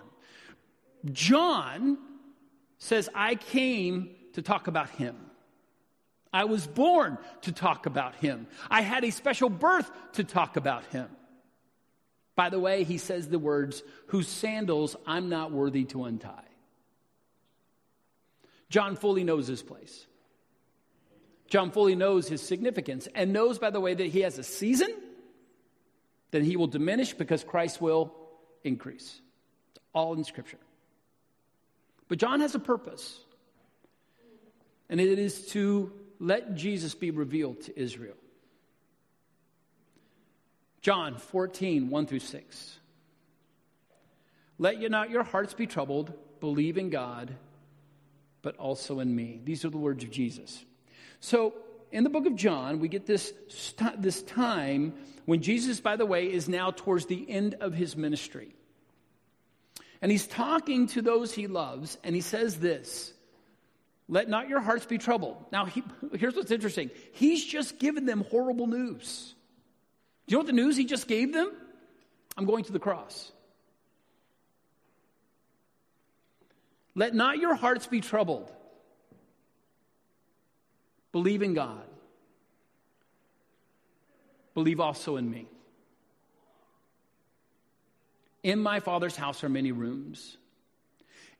John 1.13 1.99
says, 2.79 3.09
I 3.15 3.37
came 3.37 4.11
to 4.33 4.43
talk 4.43 4.67
about 4.67 4.91
him. 4.91 5.17
I 6.33 6.45
was 6.45 6.67
born 6.67 7.19
to 7.43 7.53
talk 7.53 7.87
about 7.87 8.17
him. 8.17 8.47
I 8.69 8.83
had 8.83 9.05
a 9.05 9.11
special 9.11 9.49
birth 9.49 9.91
to 10.15 10.25
talk 10.25 10.57
about 10.57 10.85
him. 10.87 11.09
By 12.35 12.51
the 12.51 12.61
way, 12.61 12.85
he 12.85 12.99
says 12.99 13.29
the 13.29 13.39
words, 13.39 13.83
whose 14.09 14.29
sandals 14.29 14.97
I'm 15.07 15.29
not 15.29 15.53
worthy 15.53 15.85
to 15.87 16.05
untie. 16.05 16.43
John 18.69 18.97
fully 18.97 19.25
knows 19.25 19.47
his 19.47 19.63
place. 19.63 20.07
John 21.49 21.71
fully 21.71 21.95
knows 21.95 22.29
his 22.29 22.43
significance 22.43 23.09
and 23.15 23.33
knows, 23.33 23.59
by 23.59 23.71
the 23.71 23.81
way, 23.81 23.95
that 23.95 24.07
he 24.07 24.21
has 24.21 24.39
a 24.39 24.43
season, 24.43 24.93
that 26.33 26.43
he 26.43 26.57
will 26.57 26.67
diminish 26.67 27.15
because 27.15 27.45
Christ 27.45 27.81
will 27.81 28.15
increase. 28.65 29.21
It's 29.71 29.85
all 29.93 30.15
in 30.15 30.25
Scripture. 30.25 30.59
But 32.09 32.19
John 32.19 32.41
has 32.41 32.55
a 32.55 32.59
purpose, 32.59 33.19
and 34.89 35.01
it 35.01 35.19
is 35.19 35.47
to 35.49 35.93
let 36.19 36.55
Jesus 36.55 36.95
be 36.95 37.11
revealed 37.11 37.63
to 37.63 37.79
Israel. 37.79 38.17
John 40.81 41.17
14, 41.17 41.91
1 41.91 42.07
through 42.07 42.21
6. 42.21 42.79
Let 44.59 44.81
you 44.81 44.89
not 44.89 45.11
your 45.11 45.25
hearts 45.25 45.53
be 45.53 45.67
troubled, 45.67 46.13
believe 46.41 46.79
in 46.79 46.91
God, 46.91 47.35
but 48.43 48.57
also 48.57 49.01
in 49.01 49.15
me. 49.15 49.41
These 49.45 49.65
are 49.65 49.71
the 49.71 49.79
words 49.79 50.05
of 50.05 50.11
Jesus. 50.11 50.65
So, 51.21 51.55
in 51.93 52.05
the 52.05 52.11
book 52.11 52.27
of 52.27 52.35
John, 52.35 52.81
we 52.81 52.89
get 52.89 53.07
this, 53.07 53.33
this 53.99 54.23
time 54.23 54.95
when 55.25 55.43
Jesus, 55.43 55.81
by 55.81 55.97
the 55.97 56.07
way, 56.07 56.31
is 56.33 56.49
now 56.49 56.71
towards 56.71 57.07
the 57.07 57.29
end 57.29 57.55
of 57.61 57.73
his 57.75 57.97
ministry. 57.97 58.55
And 60.03 60.11
he's 60.11 60.27
talking 60.27 60.89
to 60.89 61.03
those 61.03 61.33
he 61.33 61.47
loves, 61.47 61.99
and 62.05 62.15
he 62.15 62.21
says 62.21 62.59
this 62.59 63.13
Let 64.09 64.29
not 64.29 64.49
your 64.49 64.61
hearts 64.61 64.87
be 64.87 64.99
troubled. 64.99 65.45
Now, 65.53 65.65
he, 65.65 65.83
here's 66.15 66.35
what's 66.35 66.51
interesting 66.51 66.91
he's 67.13 67.45
just 67.45 67.79
given 67.79 68.07
them 68.07 68.25
horrible 68.31 68.67
news. 68.67 69.35
Do 70.27 70.33
you 70.33 70.37
know 70.37 70.41
what 70.41 70.47
the 70.47 70.53
news 70.53 70.77
he 70.77 70.85
just 70.85 71.07
gave 71.07 71.33
them? 71.33 71.53
I'm 72.37 72.45
going 72.47 72.65
to 72.65 72.73
the 72.73 72.79
cross. 72.79 73.33
Let 76.95 77.15
not 77.15 77.39
your 77.39 77.55
hearts 77.55 77.87
be 77.87 78.01
troubled. 78.01 78.51
Believe 81.17 81.41
in 81.41 81.55
God. 81.55 81.87
Believe 84.53 84.81
also 84.81 85.17
in 85.17 85.31
me. 85.31 85.47
In 88.43 88.59
my 88.59 88.81
Father's 88.81 89.17
house 89.17 89.43
are 89.43 89.49
many 89.49 89.73
rooms. 89.73 90.37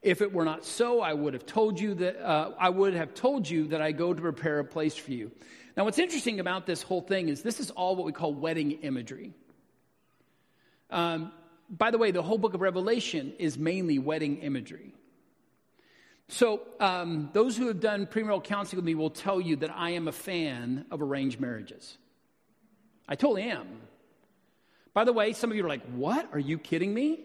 If 0.01 0.23
it 0.23 0.33
were 0.33 0.45
not 0.45 0.65
so, 0.65 0.99
I 1.01 1.13
would 1.13 1.35
have 1.35 1.45
told 1.45 1.79
you 1.79 1.93
that 1.93 2.19
uh, 2.19 2.53
I 2.57 2.69
would 2.69 2.95
have 2.95 3.13
told 3.13 3.47
you 3.47 3.67
that 3.67 3.79
I 3.79 3.91
go 3.91 4.15
to 4.15 4.19
prepare 4.19 4.57
a 4.57 4.65
place 4.65 4.95
for 4.95 5.11
you. 5.11 5.29
Now, 5.75 5.85
what's 5.85 5.99
interesting 5.99 6.39
about 6.39 6.65
this 6.65 6.81
whole 6.81 7.01
thing 7.01 7.29
is 7.29 7.43
this 7.43 7.59
is 7.59 7.69
all 7.69 7.95
what 7.95 8.07
we 8.07 8.13
call 8.13 8.33
wedding 8.33 8.71
imagery. 8.81 9.31
Um, 10.89 11.31
by 11.69 11.91
the 11.91 11.99
way, 11.99 12.09
the 12.09 12.23
whole 12.23 12.39
book 12.39 12.55
of 12.55 12.61
Revelation 12.61 13.35
is 13.37 13.59
mainly 13.59 13.99
wedding 13.99 14.37
imagery. 14.37 14.95
So, 16.29 16.61
um, 16.79 17.29
those 17.31 17.55
who 17.55 17.67
have 17.67 17.79
done 17.79 18.05
premarital 18.05 18.43
counseling 18.43 18.77
with 18.77 18.85
me 18.85 18.95
will 18.95 19.09
tell 19.09 19.39
you 19.39 19.55
that 19.57 19.71
I 19.73 19.91
am 19.91 20.09
a 20.09 20.11
fan 20.11 20.85
of 20.91 21.01
arranged 21.01 21.39
marriages. 21.39 21.97
I 23.07 23.15
totally 23.15 23.43
am. 23.43 23.67
By 24.93 25.05
the 25.05 25.13
way, 25.13 25.31
some 25.31 25.51
of 25.51 25.55
you 25.55 25.63
are 25.63 25.69
like, 25.69 25.85
What? 25.91 26.29
Are 26.33 26.39
you 26.39 26.57
kidding 26.57 26.93
me? 26.93 27.19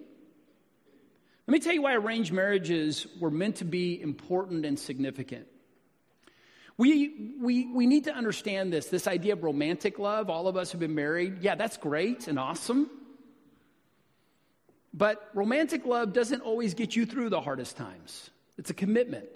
Let 1.47 1.53
me 1.53 1.59
tell 1.59 1.73
you 1.73 1.83
why 1.83 1.95
arranged 1.95 2.33
marriages 2.33 3.07
were 3.19 3.31
meant 3.31 3.57
to 3.57 3.65
be 3.65 4.01
important 4.01 4.65
and 4.65 4.79
significant. 4.79 5.49
We, 6.79 7.35
we, 7.41 7.67
we 7.67 7.87
need 7.87 8.05
to 8.05 8.15
understand 8.15 8.73
this 8.73 8.87
this 8.87 9.09
idea 9.09 9.33
of 9.33 9.43
romantic 9.43 9.99
love. 9.99 10.31
All 10.31 10.47
of 10.47 10.57
us 10.57 10.71
have 10.73 10.81
been 10.81 10.95
married. 10.95 11.39
Yeah, 11.41 11.57
that's 11.57 11.77
great 11.77 12.29
and 12.29 12.39
awesome. 12.39 12.89
But 14.95 15.29
romantic 15.35 15.87
love 15.87 16.13
doesn't 16.13 16.43
always 16.43 16.75
get 16.75 16.95
you 16.95 17.05
through 17.05 17.31
the 17.31 17.41
hardest 17.41 17.77
times. 17.77 18.31
It's 18.59 18.71
a 18.71 18.75
commitment. 18.75 19.27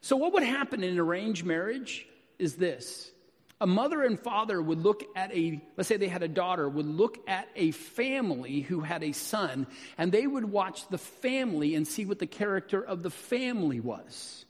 So, 0.00 0.16
what 0.16 0.32
would 0.34 0.42
happen 0.42 0.82
in 0.82 0.92
an 0.92 0.98
arranged 0.98 1.44
marriage 1.44 2.06
is 2.38 2.56
this 2.56 3.10
a 3.60 3.66
mother 3.66 4.02
and 4.02 4.18
father 4.18 4.60
would 4.60 4.82
look 4.82 5.04
at 5.16 5.34
a, 5.34 5.60
let's 5.76 5.88
say 5.88 5.96
they 5.96 6.08
had 6.08 6.22
a 6.22 6.28
daughter, 6.28 6.68
would 6.68 6.86
look 6.86 7.18
at 7.28 7.48
a 7.56 7.70
family 7.70 8.60
who 8.60 8.80
had 8.80 9.02
a 9.02 9.12
son, 9.12 9.66
and 9.96 10.10
they 10.10 10.26
would 10.26 10.44
watch 10.44 10.86
the 10.88 10.98
family 10.98 11.74
and 11.74 11.86
see 11.86 12.04
what 12.04 12.18
the 12.18 12.26
character 12.26 12.84
of 12.84 13.02
the 13.02 13.10
family 13.10 13.80
was. 13.80 14.44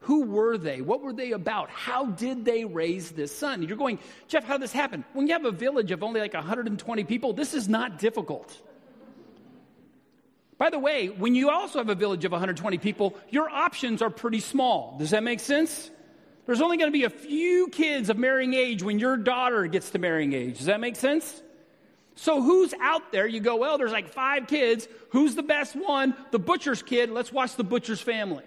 Who 0.00 0.26
were 0.26 0.58
they? 0.58 0.80
What 0.80 1.00
were 1.00 1.12
they 1.12 1.32
about? 1.32 1.70
How 1.70 2.06
did 2.06 2.44
they 2.44 2.64
raise 2.64 3.10
this 3.10 3.34
son? 3.34 3.62
You're 3.62 3.76
going, 3.76 3.98
Jeff, 4.26 4.44
how 4.44 4.54
did 4.54 4.62
this 4.62 4.72
happen? 4.72 5.04
When 5.12 5.26
you 5.26 5.32
have 5.32 5.44
a 5.44 5.50
village 5.50 5.90
of 5.90 6.02
only 6.02 6.20
like 6.20 6.34
120 6.34 7.04
people, 7.04 7.32
this 7.32 7.54
is 7.54 7.68
not 7.68 7.98
difficult. 7.98 8.56
By 10.58 10.70
the 10.70 10.78
way, 10.78 11.06
when 11.06 11.36
you 11.36 11.50
also 11.50 11.78
have 11.78 11.88
a 11.88 11.94
village 11.94 12.24
of 12.24 12.32
120 12.32 12.78
people, 12.78 13.16
your 13.30 13.48
options 13.48 14.02
are 14.02 14.10
pretty 14.10 14.40
small. 14.40 14.96
Does 14.98 15.10
that 15.10 15.22
make 15.22 15.38
sense? 15.40 15.90
There's 16.46 16.60
only 16.60 16.78
going 16.78 16.88
to 16.88 16.98
be 16.98 17.04
a 17.04 17.10
few 17.10 17.68
kids 17.68 18.10
of 18.10 18.18
marrying 18.18 18.54
age 18.54 18.82
when 18.82 18.98
your 18.98 19.16
daughter 19.16 19.66
gets 19.66 19.90
to 19.90 19.98
marrying 19.98 20.32
age. 20.32 20.58
Does 20.58 20.66
that 20.66 20.80
make 20.80 20.96
sense? 20.96 21.42
So 22.16 22.42
who's 22.42 22.74
out 22.80 23.12
there? 23.12 23.28
You 23.28 23.38
go, 23.38 23.56
well, 23.56 23.78
there's 23.78 23.92
like 23.92 24.08
five 24.08 24.48
kids. 24.48 24.88
Who's 25.10 25.36
the 25.36 25.42
best 25.44 25.76
one? 25.76 26.16
The 26.32 26.40
butcher's 26.40 26.82
kid. 26.82 27.10
Let's 27.10 27.32
watch 27.32 27.54
the 27.54 27.64
butcher's 27.64 28.00
family. 28.00 28.42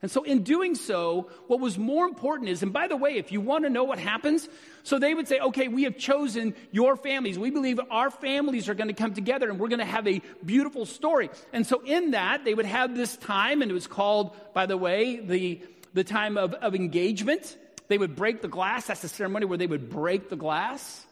And 0.00 0.08
so, 0.08 0.22
in 0.22 0.44
doing 0.44 0.76
so, 0.76 1.28
what 1.48 1.58
was 1.58 1.76
more 1.76 2.06
important 2.06 2.50
is, 2.50 2.62
and 2.62 2.72
by 2.72 2.86
the 2.86 2.96
way, 2.96 3.16
if 3.16 3.32
you 3.32 3.40
want 3.40 3.64
to 3.64 3.70
know 3.70 3.82
what 3.82 3.98
happens, 3.98 4.48
so 4.84 4.96
they 4.96 5.12
would 5.12 5.26
say, 5.26 5.40
okay, 5.40 5.66
we 5.66 5.82
have 5.84 5.98
chosen 5.98 6.54
your 6.70 6.96
families. 6.96 7.36
We 7.36 7.50
believe 7.50 7.80
our 7.90 8.08
families 8.08 8.68
are 8.68 8.74
going 8.74 8.88
to 8.88 8.94
come 8.94 9.12
together 9.12 9.50
and 9.50 9.58
we're 9.58 9.68
going 9.68 9.80
to 9.80 9.84
have 9.84 10.06
a 10.06 10.22
beautiful 10.44 10.86
story. 10.86 11.30
And 11.52 11.66
so, 11.66 11.82
in 11.84 12.12
that, 12.12 12.44
they 12.44 12.54
would 12.54 12.66
have 12.66 12.94
this 12.94 13.16
time, 13.16 13.60
and 13.60 13.72
it 13.72 13.74
was 13.74 13.88
called, 13.88 14.36
by 14.54 14.66
the 14.66 14.76
way, 14.76 15.18
the, 15.18 15.62
the 15.94 16.04
time 16.04 16.38
of, 16.38 16.54
of 16.54 16.76
engagement. 16.76 17.56
They 17.88 17.98
would 17.98 18.14
break 18.14 18.40
the 18.40 18.48
glass. 18.48 18.86
That's 18.86 19.02
the 19.02 19.08
ceremony 19.08 19.46
where 19.46 19.58
they 19.58 19.66
would 19.66 19.90
break 19.90 20.28
the 20.28 20.36
glass. 20.36 21.04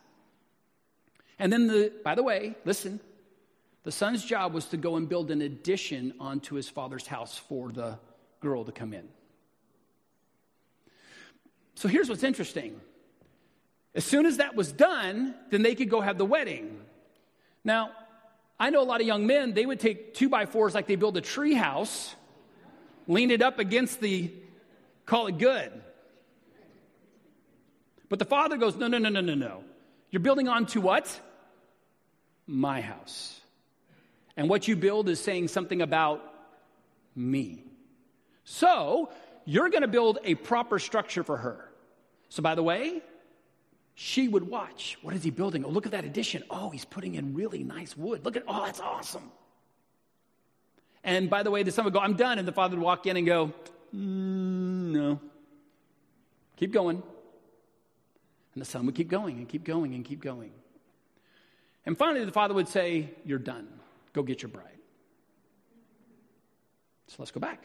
And 1.40 1.52
then, 1.52 1.66
the, 1.66 1.93
by 2.05 2.14
the 2.14 2.23
way, 2.23 2.55
listen, 2.64 3.00
the 3.83 3.90
son's 3.90 4.25
job 4.25 4.55
was 4.55 4.66
to 4.66 4.76
go 4.76 4.95
and 4.95 5.09
build 5.09 5.33
an 5.33 5.43
addition 5.43 6.14
onto 6.21 6.55
his 6.55 6.69
father's 6.69 7.09
house 7.09 7.37
for 7.37 7.73
the 7.73 7.99
girl 8.40 8.64
to 8.64 8.73
come 8.73 8.93
in. 8.93 9.09
So 11.75 11.88
here's 11.88 12.09
what's 12.09 12.23
interesting. 12.23 12.81
As 13.95 14.05
soon 14.05 14.26
as 14.26 14.38
that 14.38 14.55
was 14.55 14.73
done, 14.73 15.35
then 15.50 15.62
they 15.62 15.75
could 15.75 15.90
go 15.90 16.00
have 16.00 16.19
the 16.19 16.25
wedding. 16.25 16.81
Now, 17.64 17.90
I 18.59 18.71
know 18.71 18.83
a 18.83 18.85
lot 18.85 19.00
of 19.00 19.07
young 19.07 19.26
men, 19.26 19.52
they 19.52 19.66
would 19.66 19.81
take 19.81 20.14
two 20.14 20.28
by 20.28 20.47
fours 20.47 20.75
like 20.75 20.87
they 20.87 20.97
build 20.97 21.16
a 21.16 21.21
tree 21.21 21.55
house, 21.55 22.14
lean 23.07 23.31
it 23.31 23.43
up 23.43 23.59
against 23.59 24.00
the, 24.00 24.31
call 25.05 25.26
it 25.26 25.38
good. 25.38 25.73
But 28.09 28.19
the 28.19 28.25
father 28.25 28.57
goes, 28.57 28.76
No, 28.76 28.87
no, 28.87 28.99
no, 28.99 29.09
no, 29.09 29.21
no, 29.21 29.35
no. 29.35 29.64
You're 30.11 30.21
building 30.21 30.49
on 30.49 30.66
to 30.66 30.81
what? 30.81 31.21
My 32.47 32.81
house. 32.81 33.40
And 34.37 34.49
what 34.49 34.69
you 34.69 34.76
build 34.76 35.09
is 35.09 35.21
saying 35.21 35.49
something 35.49 35.83
about 35.83 36.23
me. 37.14 37.65
So, 38.48 39.10
you're 39.44 39.68
going 39.70 39.82
to 39.82 39.88
build 39.88 40.20
a 40.22 40.36
proper 40.36 40.78
structure 40.78 41.24
for 41.24 41.36
her. 41.36 41.68
So, 42.28 42.42
by 42.42 42.54
the 42.54 42.62
way, 42.62 43.02
she 43.96 44.28
would 44.28 44.48
watch. 44.48 44.96
What 45.02 45.14
is 45.16 45.24
he 45.24 45.30
building? 45.30 45.64
Oh, 45.64 45.68
look 45.68 45.84
at 45.84 45.92
that 45.92 46.04
addition. 46.04 46.44
Oh, 46.48 46.70
he's 46.70 46.84
putting 46.84 47.16
in 47.16 47.34
really 47.34 47.64
nice 47.64 47.96
wood. 47.96 48.24
Look 48.24 48.36
at, 48.36 48.44
oh, 48.46 48.64
that's 48.64 48.78
awesome. 48.78 49.32
And 51.02 51.28
by 51.28 51.42
the 51.42 51.50
way, 51.50 51.64
the 51.64 51.72
son 51.72 51.84
would 51.86 51.94
go, 51.94 51.98
I'm 51.98 52.14
done. 52.14 52.38
And 52.38 52.46
the 52.46 52.52
father 52.52 52.76
would 52.76 52.84
walk 52.84 53.06
in 53.06 53.16
and 53.16 53.26
go, 53.26 53.52
mm, 53.94 54.92
No. 54.92 55.20
Keep 56.56 56.72
going. 56.72 57.02
And 58.54 58.60
the 58.60 58.64
son 58.64 58.86
would 58.86 58.94
keep 58.94 59.08
going 59.08 59.38
and 59.38 59.48
keep 59.48 59.64
going 59.64 59.92
and 59.94 60.04
keep 60.04 60.20
going. 60.22 60.52
And 61.84 61.98
finally, 61.98 62.24
the 62.24 62.32
father 62.32 62.54
would 62.54 62.68
say, 62.68 63.10
You're 63.24 63.40
done. 63.40 63.66
Go 64.12 64.22
get 64.22 64.40
your 64.40 64.50
bride. 64.50 64.70
So 67.08 67.16
let's 67.18 67.32
go 67.32 67.40
back. 67.40 67.62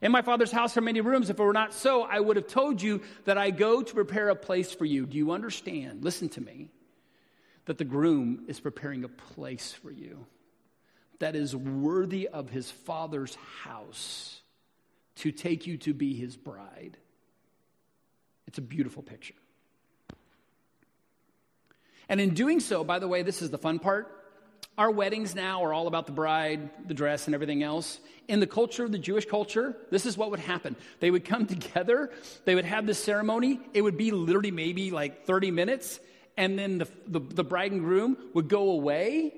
In 0.00 0.12
my 0.12 0.22
father's 0.22 0.52
house 0.52 0.76
are 0.76 0.80
many 0.80 1.00
rooms. 1.00 1.30
If 1.30 1.38
it 1.38 1.42
were 1.42 1.52
not 1.52 1.74
so, 1.74 2.02
I 2.02 2.20
would 2.20 2.36
have 2.36 2.46
told 2.46 2.80
you 2.80 3.02
that 3.24 3.38
I 3.38 3.50
go 3.50 3.82
to 3.82 3.94
prepare 3.94 4.28
a 4.28 4.36
place 4.36 4.72
for 4.72 4.84
you. 4.84 5.06
Do 5.06 5.16
you 5.16 5.32
understand? 5.32 6.04
Listen 6.04 6.28
to 6.30 6.40
me. 6.40 6.70
That 7.64 7.78
the 7.78 7.84
groom 7.84 8.44
is 8.48 8.60
preparing 8.60 9.04
a 9.04 9.08
place 9.08 9.72
for 9.72 9.90
you 9.90 10.26
that 11.18 11.34
is 11.34 11.54
worthy 11.54 12.28
of 12.28 12.48
his 12.48 12.70
father's 12.70 13.36
house 13.62 14.40
to 15.16 15.32
take 15.32 15.66
you 15.66 15.76
to 15.78 15.92
be 15.92 16.14
his 16.14 16.36
bride. 16.36 16.96
It's 18.46 18.58
a 18.58 18.62
beautiful 18.62 19.02
picture. 19.02 19.34
And 22.08 22.20
in 22.20 22.34
doing 22.34 22.60
so, 22.60 22.84
by 22.84 23.00
the 23.00 23.08
way, 23.08 23.22
this 23.22 23.42
is 23.42 23.50
the 23.50 23.58
fun 23.58 23.80
part. 23.80 24.17
Our 24.78 24.92
weddings 24.92 25.34
now 25.34 25.64
are 25.64 25.74
all 25.74 25.88
about 25.88 26.06
the 26.06 26.12
bride, 26.12 26.70
the 26.86 26.94
dress, 26.94 27.26
and 27.26 27.34
everything 27.34 27.64
else. 27.64 27.98
In 28.28 28.38
the 28.38 28.46
culture 28.46 28.84
of 28.84 28.92
the 28.92 28.98
Jewish 28.98 29.26
culture, 29.26 29.76
this 29.90 30.06
is 30.06 30.16
what 30.16 30.30
would 30.30 30.38
happen. 30.38 30.76
They 31.00 31.10
would 31.10 31.24
come 31.24 31.46
together, 31.56 32.12
they 32.44 32.54
would 32.54 32.64
have 32.64 32.86
this 32.86 33.02
ceremony. 33.02 33.60
It 33.74 33.82
would 33.82 33.96
be 33.96 34.12
literally 34.12 34.52
maybe 34.52 34.92
like 34.92 35.26
30 35.26 35.50
minutes, 35.50 35.98
and 36.36 36.56
then 36.56 36.78
the, 36.78 36.88
the, 37.08 37.18
the 37.18 37.42
bride 37.42 37.72
and 37.72 37.80
groom 37.80 38.16
would 38.34 38.48
go 38.48 38.70
away, 38.70 39.34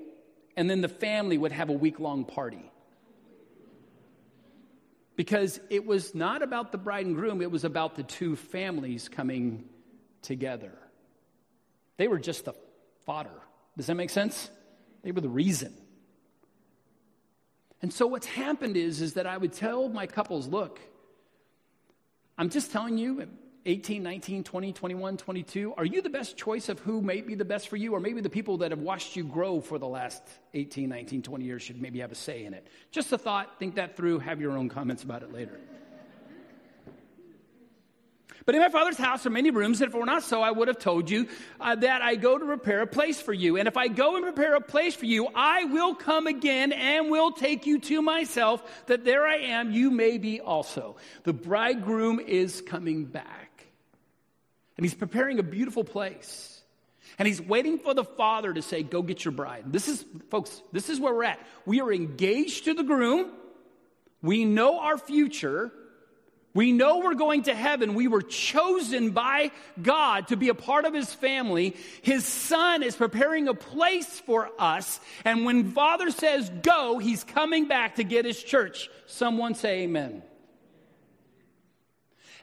and 0.55 0.69
then 0.69 0.81
the 0.81 0.87
family 0.87 1.39
would 1.39 1.51
have 1.51 1.69
a 1.69 1.73
week 1.73 1.99
long 1.99 2.23
party. 2.23 2.71
Because 5.15 5.59
it 5.71 5.87
was 5.87 6.13
not 6.13 6.43
about 6.43 6.71
the 6.71 6.77
bride 6.77 7.07
and 7.07 7.15
groom, 7.15 7.41
it 7.41 7.49
was 7.49 7.63
about 7.63 7.95
the 7.95 8.03
two 8.03 8.35
families 8.35 9.09
coming 9.09 9.67
together. 10.21 10.77
They 11.97 12.07
were 12.07 12.19
just 12.19 12.45
the 12.45 12.53
fodder. 13.07 13.41
Does 13.75 13.87
that 13.87 13.95
make 13.95 14.11
sense? 14.11 14.51
They 15.03 15.11
were 15.11 15.21
the 15.21 15.29
reason. 15.29 15.73
And 17.81 17.91
so 17.91 18.07
what's 18.07 18.27
happened 18.27 18.77
is, 18.77 19.01
is 19.01 19.13
that 19.13 19.25
I 19.25 19.37
would 19.37 19.53
tell 19.53 19.89
my 19.89 20.05
couples, 20.05 20.47
look, 20.47 20.79
I'm 22.37 22.49
just 22.49 22.71
telling 22.71 22.97
you, 22.97 23.27
18, 23.65 24.01
19, 24.01 24.43
20, 24.43 24.73
21, 24.73 25.17
22, 25.17 25.73
are 25.77 25.85
you 25.85 26.01
the 26.01 26.09
best 26.09 26.35
choice 26.35 26.69
of 26.69 26.79
who 26.79 27.01
may 27.01 27.21
be 27.21 27.35
the 27.35 27.45
best 27.45 27.69
for 27.69 27.77
you? 27.77 27.93
Or 27.93 27.99
maybe 27.99 28.21
the 28.21 28.29
people 28.29 28.57
that 28.57 28.71
have 28.71 28.79
watched 28.79 29.15
you 29.15 29.23
grow 29.23 29.61
for 29.61 29.77
the 29.77 29.87
last 29.87 30.23
18, 30.53 30.89
19, 30.89 31.21
20 31.21 31.45
years 31.45 31.61
should 31.61 31.81
maybe 31.81 31.99
have 31.99 32.11
a 32.11 32.15
say 32.15 32.45
in 32.45 32.53
it. 32.53 32.67
Just 32.91 33.11
a 33.11 33.17
thought, 33.17 33.59
think 33.59 33.75
that 33.75 33.95
through, 33.95 34.19
have 34.19 34.41
your 34.41 34.57
own 34.57 34.69
comments 34.69 35.03
about 35.03 35.21
it 35.21 35.31
later. 35.31 35.59
But 38.45 38.55
in 38.55 38.61
my 38.61 38.69
father's 38.69 38.97
house 38.97 39.25
are 39.25 39.29
many 39.29 39.51
rooms, 39.51 39.81
and 39.81 39.89
if 39.89 39.95
it 39.95 39.97
were 39.97 40.05
not 40.05 40.23
so, 40.23 40.41
I 40.41 40.51
would 40.51 40.67
have 40.67 40.79
told 40.79 41.09
you 41.09 41.27
uh, 41.59 41.75
that 41.75 42.01
I 42.01 42.15
go 42.15 42.37
to 42.37 42.45
prepare 42.45 42.81
a 42.81 42.87
place 42.87 43.21
for 43.21 43.33
you. 43.33 43.57
And 43.57 43.67
if 43.67 43.77
I 43.77 43.87
go 43.87 44.15
and 44.15 44.23
prepare 44.23 44.55
a 44.55 44.61
place 44.61 44.95
for 44.95 45.05
you, 45.05 45.27
I 45.35 45.65
will 45.65 45.93
come 45.93 46.25
again 46.25 46.71
and 46.71 47.11
will 47.11 47.31
take 47.31 47.67
you 47.67 47.79
to 47.79 48.01
myself, 48.01 48.85
that 48.87 49.05
there 49.05 49.27
I 49.27 49.37
am, 49.37 49.71
you 49.71 49.91
may 49.91 50.17
be 50.17 50.41
also. 50.41 50.95
The 51.23 51.33
bridegroom 51.33 52.19
is 52.19 52.61
coming 52.61 53.05
back. 53.05 53.67
And 54.77 54.85
he's 54.85 54.95
preparing 54.95 55.37
a 55.37 55.43
beautiful 55.43 55.83
place. 55.83 56.61
And 57.19 57.27
he's 57.27 57.41
waiting 57.41 57.77
for 57.77 57.93
the 57.93 58.03
father 58.03 58.51
to 58.51 58.63
say, 58.63 58.81
Go 58.81 59.03
get 59.03 59.23
your 59.23 59.33
bride. 59.33 59.65
This 59.67 59.87
is, 59.87 60.03
folks, 60.31 60.61
this 60.71 60.89
is 60.89 60.99
where 60.99 61.13
we're 61.13 61.25
at. 61.25 61.39
We 61.67 61.81
are 61.81 61.93
engaged 61.93 62.65
to 62.65 62.73
the 62.73 62.83
groom. 62.83 63.31
We 64.23 64.45
know 64.45 64.79
our 64.79 64.97
future. 64.97 65.71
We 66.53 66.73
know 66.73 66.99
we're 66.99 67.13
going 67.13 67.43
to 67.43 67.55
heaven. 67.55 67.93
We 67.93 68.09
were 68.09 68.21
chosen 68.21 69.11
by 69.11 69.51
God 69.81 70.27
to 70.27 70.35
be 70.35 70.49
a 70.49 70.53
part 70.53 70.85
of 70.85 70.93
His 70.93 71.13
family. 71.13 71.77
His 72.01 72.25
Son 72.25 72.83
is 72.83 72.95
preparing 72.95 73.47
a 73.47 73.53
place 73.53 74.19
for 74.19 74.49
us. 74.59 74.99
And 75.23 75.45
when 75.45 75.71
Father 75.71 76.11
says 76.11 76.51
go, 76.61 76.97
He's 76.97 77.23
coming 77.23 77.67
back 77.67 77.95
to 77.95 78.03
get 78.03 78.25
His 78.25 78.41
church. 78.41 78.89
Someone 79.07 79.55
say 79.55 79.83
amen. 79.83 80.23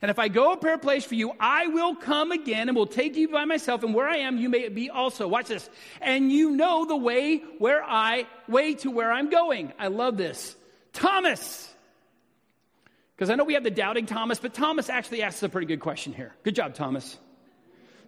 And 0.00 0.10
if 0.10 0.18
I 0.18 0.28
go 0.28 0.52
prepare 0.54 0.74
a 0.74 0.78
place 0.78 1.04
for 1.04 1.16
you, 1.16 1.32
I 1.40 1.66
will 1.66 1.94
come 1.94 2.30
again 2.30 2.68
and 2.68 2.76
will 2.76 2.86
take 2.86 3.16
you 3.16 3.28
by 3.28 3.44
myself, 3.44 3.82
and 3.82 3.94
where 3.94 4.08
I 4.08 4.18
am, 4.18 4.38
you 4.38 4.48
may 4.48 4.68
be 4.68 4.90
also. 4.90 5.26
Watch 5.26 5.48
this. 5.48 5.68
And 6.00 6.30
you 6.30 6.52
know 6.52 6.86
the 6.86 6.96
way 6.96 7.38
where 7.58 7.82
I, 7.82 8.26
way 8.46 8.74
to 8.76 8.90
where 8.90 9.10
I'm 9.10 9.28
going. 9.28 9.72
I 9.78 9.88
love 9.88 10.16
this. 10.16 10.56
Thomas. 10.92 11.67
Because 13.18 13.30
I 13.30 13.34
know 13.34 13.42
we 13.42 13.54
have 13.54 13.64
the 13.64 13.70
doubting 13.72 14.06
Thomas, 14.06 14.38
but 14.38 14.54
Thomas 14.54 14.88
actually 14.88 15.24
asks 15.24 15.42
a 15.42 15.48
pretty 15.48 15.66
good 15.66 15.80
question 15.80 16.12
here. 16.12 16.36
Good 16.44 16.54
job, 16.54 16.74
Thomas. 16.74 17.18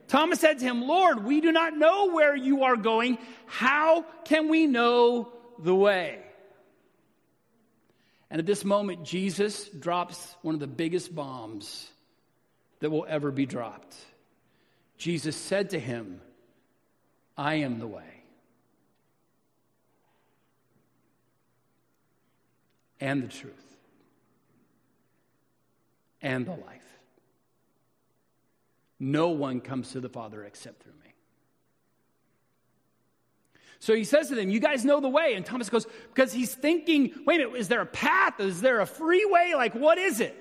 Thomas 0.07 0.38
said 0.38 0.61
to 0.61 0.64
him, 0.64 0.83
Lord, 0.83 1.25
we 1.25 1.40
do 1.40 1.51
not 1.51 1.77
know 1.77 2.12
where 2.12 2.37
you 2.37 2.62
are 2.62 2.77
going. 2.77 3.18
How 3.46 4.05
can 4.25 4.49
we 4.49 4.68
know 4.68 5.33
the 5.59 5.75
way? 5.75 6.20
And 8.31 8.38
at 8.38 8.46
this 8.46 8.64
moment, 8.64 9.05
Jesus 9.05 9.68
drops 9.70 10.37
one 10.42 10.55
of 10.55 10.61
the 10.61 10.68
biggest 10.68 11.12
bombs 11.12 11.90
that 12.79 12.90
will 12.90 13.05
ever 13.09 13.33
be 13.33 13.46
dropped. 13.46 13.96
Jesus 14.96 15.35
said 15.35 15.70
to 15.70 15.81
him, 15.81 16.20
I 17.37 17.57
am 17.57 17.81
the 17.81 17.88
way. 17.88 18.23
And 23.01 23.25
the 23.25 23.29
truth 23.29 23.70
and 26.23 26.47
the 26.47 26.53
life. 26.53 26.83
No 28.99 29.31
one 29.31 29.61
comes 29.61 29.93
to 29.93 30.01
the 30.01 30.09
Father 30.09 30.45
except 30.45 30.83
through 30.83 30.93
me. 30.93 31.15
So 33.79 33.95
he 33.95 34.05
says 34.05 34.29
to 34.29 34.35
them, 34.35 34.51
You 34.51 34.61
guys 34.61 34.85
know 34.85 35.01
the 35.01 35.09
way. 35.09 35.35
And 35.35 35.45
Thomas 35.45 35.71
goes, 35.71 35.87
Because 36.15 36.33
he's 36.33 36.55
thinking, 36.55 37.13
Wait 37.27 37.41
a 37.41 37.47
minute, 37.47 37.59
is 37.59 37.69
there 37.69 37.81
a 37.81 37.87
path? 37.87 38.39
Is 38.39 38.61
there 38.61 38.81
a 38.81 38.87
freeway? 38.87 39.53
Like, 39.57 39.75
what 39.75 39.97
is 39.97 40.21
it? 40.21 40.37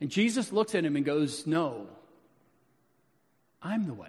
And 0.00 0.10
Jesus 0.10 0.52
looks 0.52 0.74
at 0.74 0.84
him 0.84 0.96
and 0.96 1.04
goes, 1.04 1.46
No, 1.46 1.86
I'm 3.62 3.86
the 3.86 3.94
way. 3.94 4.08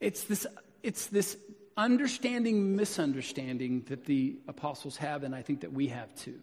It's 0.00 0.24
this, 0.24 0.46
it's 0.82 1.06
this 1.06 1.36
understanding 1.76 2.76
misunderstanding 2.76 3.84
that 3.88 4.04
the 4.04 4.36
apostles 4.48 4.96
have, 4.98 5.22
and 5.22 5.34
I 5.34 5.42
think 5.42 5.60
that 5.60 5.72
we 5.72 5.88
have 5.88 6.14
too. 6.14 6.40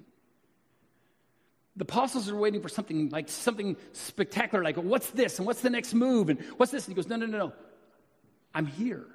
The 1.78 1.84
apostles 1.84 2.30
are 2.30 2.36
waiting 2.36 2.62
for 2.62 2.70
something 2.70 3.10
like 3.10 3.30
something 3.30 3.78
spectacular, 3.94 4.64
like, 4.64 4.76
what's 4.76 5.10
this? 5.12 5.38
And 5.38 5.46
what's 5.48 5.62
the 5.62 5.70
next 5.70 5.94
move? 5.94 6.30
And 6.30 6.42
what's 6.58 6.72
this? 6.72 6.86
And 6.86 6.94
he 6.94 7.02
goes, 7.02 7.08
no, 7.08 7.16
no, 7.16 7.26
no, 7.26 7.38
no. 7.38 7.54
I'm 8.54 8.66
here. 8.66 9.06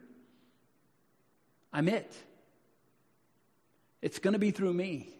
I'm 1.72 1.88
it. 1.88 2.10
It's 4.00 4.18
going 4.18 4.32
to 4.32 4.38
be 4.38 4.50
through 4.50 4.72
me. 4.72 5.10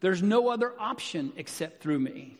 There's 0.00 0.22
no 0.22 0.48
other 0.48 0.72
option 0.78 1.32
except 1.36 1.82
through 1.82 1.98
me. 1.98 2.38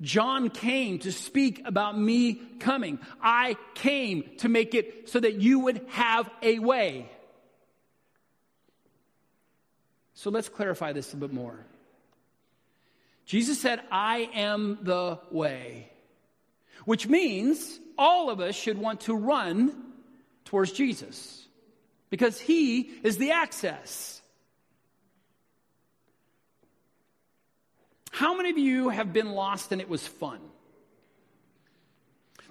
John 0.00 0.50
came 0.50 0.98
to 1.00 1.12
speak 1.12 1.62
about 1.64 1.98
me 1.98 2.34
coming. 2.58 2.98
I 3.22 3.56
came 3.74 4.24
to 4.38 4.48
make 4.48 4.74
it 4.74 5.08
so 5.08 5.20
that 5.20 5.34
you 5.34 5.60
would 5.60 5.84
have 5.90 6.28
a 6.42 6.58
way. 6.58 7.10
So 10.14 10.30
let's 10.30 10.48
clarify 10.48 10.92
this 10.92 11.12
a 11.12 11.16
bit 11.16 11.32
more. 11.32 11.58
Jesus 13.26 13.60
said, 13.60 13.80
I 13.90 14.28
am 14.34 14.78
the 14.82 15.18
way, 15.30 15.90
which 16.84 17.06
means 17.08 17.78
all 17.96 18.30
of 18.30 18.40
us 18.40 18.54
should 18.54 18.78
want 18.78 19.02
to 19.02 19.14
run 19.14 19.74
towards 20.44 20.72
Jesus 20.72 21.46
because 22.10 22.38
he 22.38 22.80
is 23.02 23.16
the 23.16 23.30
access. 23.30 24.20
How 28.14 28.36
many 28.36 28.50
of 28.50 28.58
you 28.58 28.90
have 28.90 29.12
been 29.12 29.32
lost 29.32 29.72
and 29.72 29.80
it 29.80 29.88
was 29.88 30.06
fun? 30.06 30.38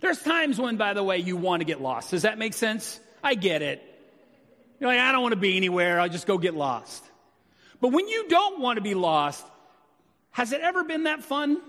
There's 0.01 0.21
times 0.21 0.59
when, 0.59 0.75
by 0.75 0.93
the 0.93 1.01
way, 1.01 1.19
you 1.19 1.37
want 1.37 1.61
to 1.61 1.65
get 1.65 1.79
lost. 1.79 2.11
Does 2.11 2.23
that 2.23 2.37
make 2.37 2.53
sense? 2.53 2.99
I 3.23 3.35
get 3.35 3.61
it. 3.61 3.81
You're 4.81 4.89
like, 4.89 4.99
I 4.99 5.13
don't 5.13 5.21
want 5.21 5.31
to 5.31 5.39
be 5.39 5.55
anywhere. 5.55 6.01
I'll 6.01 6.09
just 6.09 6.27
go 6.27 6.37
get 6.37 6.53
lost. 6.53 7.01
But 7.79 7.93
when 7.93 8.09
you 8.09 8.27
don't 8.27 8.59
want 8.59 8.75
to 8.75 8.81
be 8.81 8.93
lost, 8.93 9.45
has 10.31 10.51
it 10.51 10.59
ever 10.59 10.83
been 10.83 11.03
that 11.03 11.23
fun? 11.23 11.61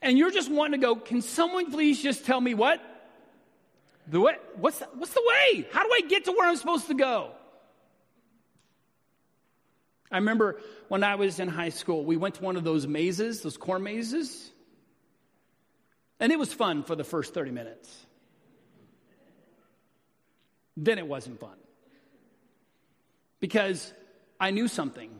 And 0.00 0.16
you're 0.16 0.30
just 0.30 0.50
wanting 0.50 0.80
to 0.80 0.86
go, 0.86 0.96
can 0.96 1.20
someone 1.20 1.70
please 1.70 2.02
just 2.02 2.24
tell 2.24 2.40
me 2.40 2.54
what? 2.54 2.80
The 4.06 4.18
way? 4.18 4.36
What's 4.56 4.78
the, 4.78 4.88
what's 4.94 5.12
the 5.12 5.22
way? 5.26 5.68
How 5.72 5.82
do 5.82 5.90
I 5.92 6.00
get 6.08 6.24
to 6.24 6.32
where 6.32 6.48
I'm 6.48 6.56
supposed 6.56 6.86
to 6.86 6.94
go? 6.94 7.32
I 10.12 10.18
remember 10.18 10.60
when 10.88 11.02
I 11.02 11.14
was 11.14 11.40
in 11.40 11.48
high 11.48 11.70
school, 11.70 12.04
we 12.04 12.18
went 12.18 12.34
to 12.36 12.42
one 12.42 12.56
of 12.56 12.64
those 12.64 12.86
mazes, 12.86 13.40
those 13.40 13.56
corn 13.56 13.82
mazes. 13.82 14.50
And 16.20 16.30
it 16.30 16.38
was 16.38 16.52
fun 16.52 16.84
for 16.84 16.94
the 16.94 17.02
first 17.02 17.32
30 17.32 17.50
minutes. 17.50 17.90
Then 20.76 20.98
it 20.98 21.06
wasn't 21.06 21.40
fun. 21.40 21.56
Because 23.40 23.92
I 24.38 24.50
knew 24.50 24.68
something. 24.68 25.10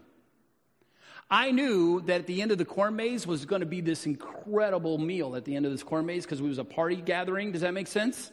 I 1.30 1.50
knew 1.50 2.02
that 2.02 2.20
at 2.20 2.26
the 2.26 2.42
end 2.42 2.52
of 2.52 2.58
the 2.58 2.66
corn 2.66 2.94
maze 2.94 3.26
was 3.26 3.46
going 3.46 3.60
to 3.60 3.66
be 3.66 3.80
this 3.80 4.04
incredible 4.04 4.98
meal 4.98 5.34
at 5.34 5.46
the 5.46 5.56
end 5.56 5.64
of 5.64 5.72
this 5.72 5.82
corn 5.82 6.04
maze 6.04 6.24
because 6.24 6.40
it 6.40 6.44
was 6.44 6.58
a 6.58 6.64
party 6.64 6.96
gathering. 6.96 7.52
Does 7.52 7.62
that 7.62 7.72
make 7.72 7.86
sense? 7.86 8.30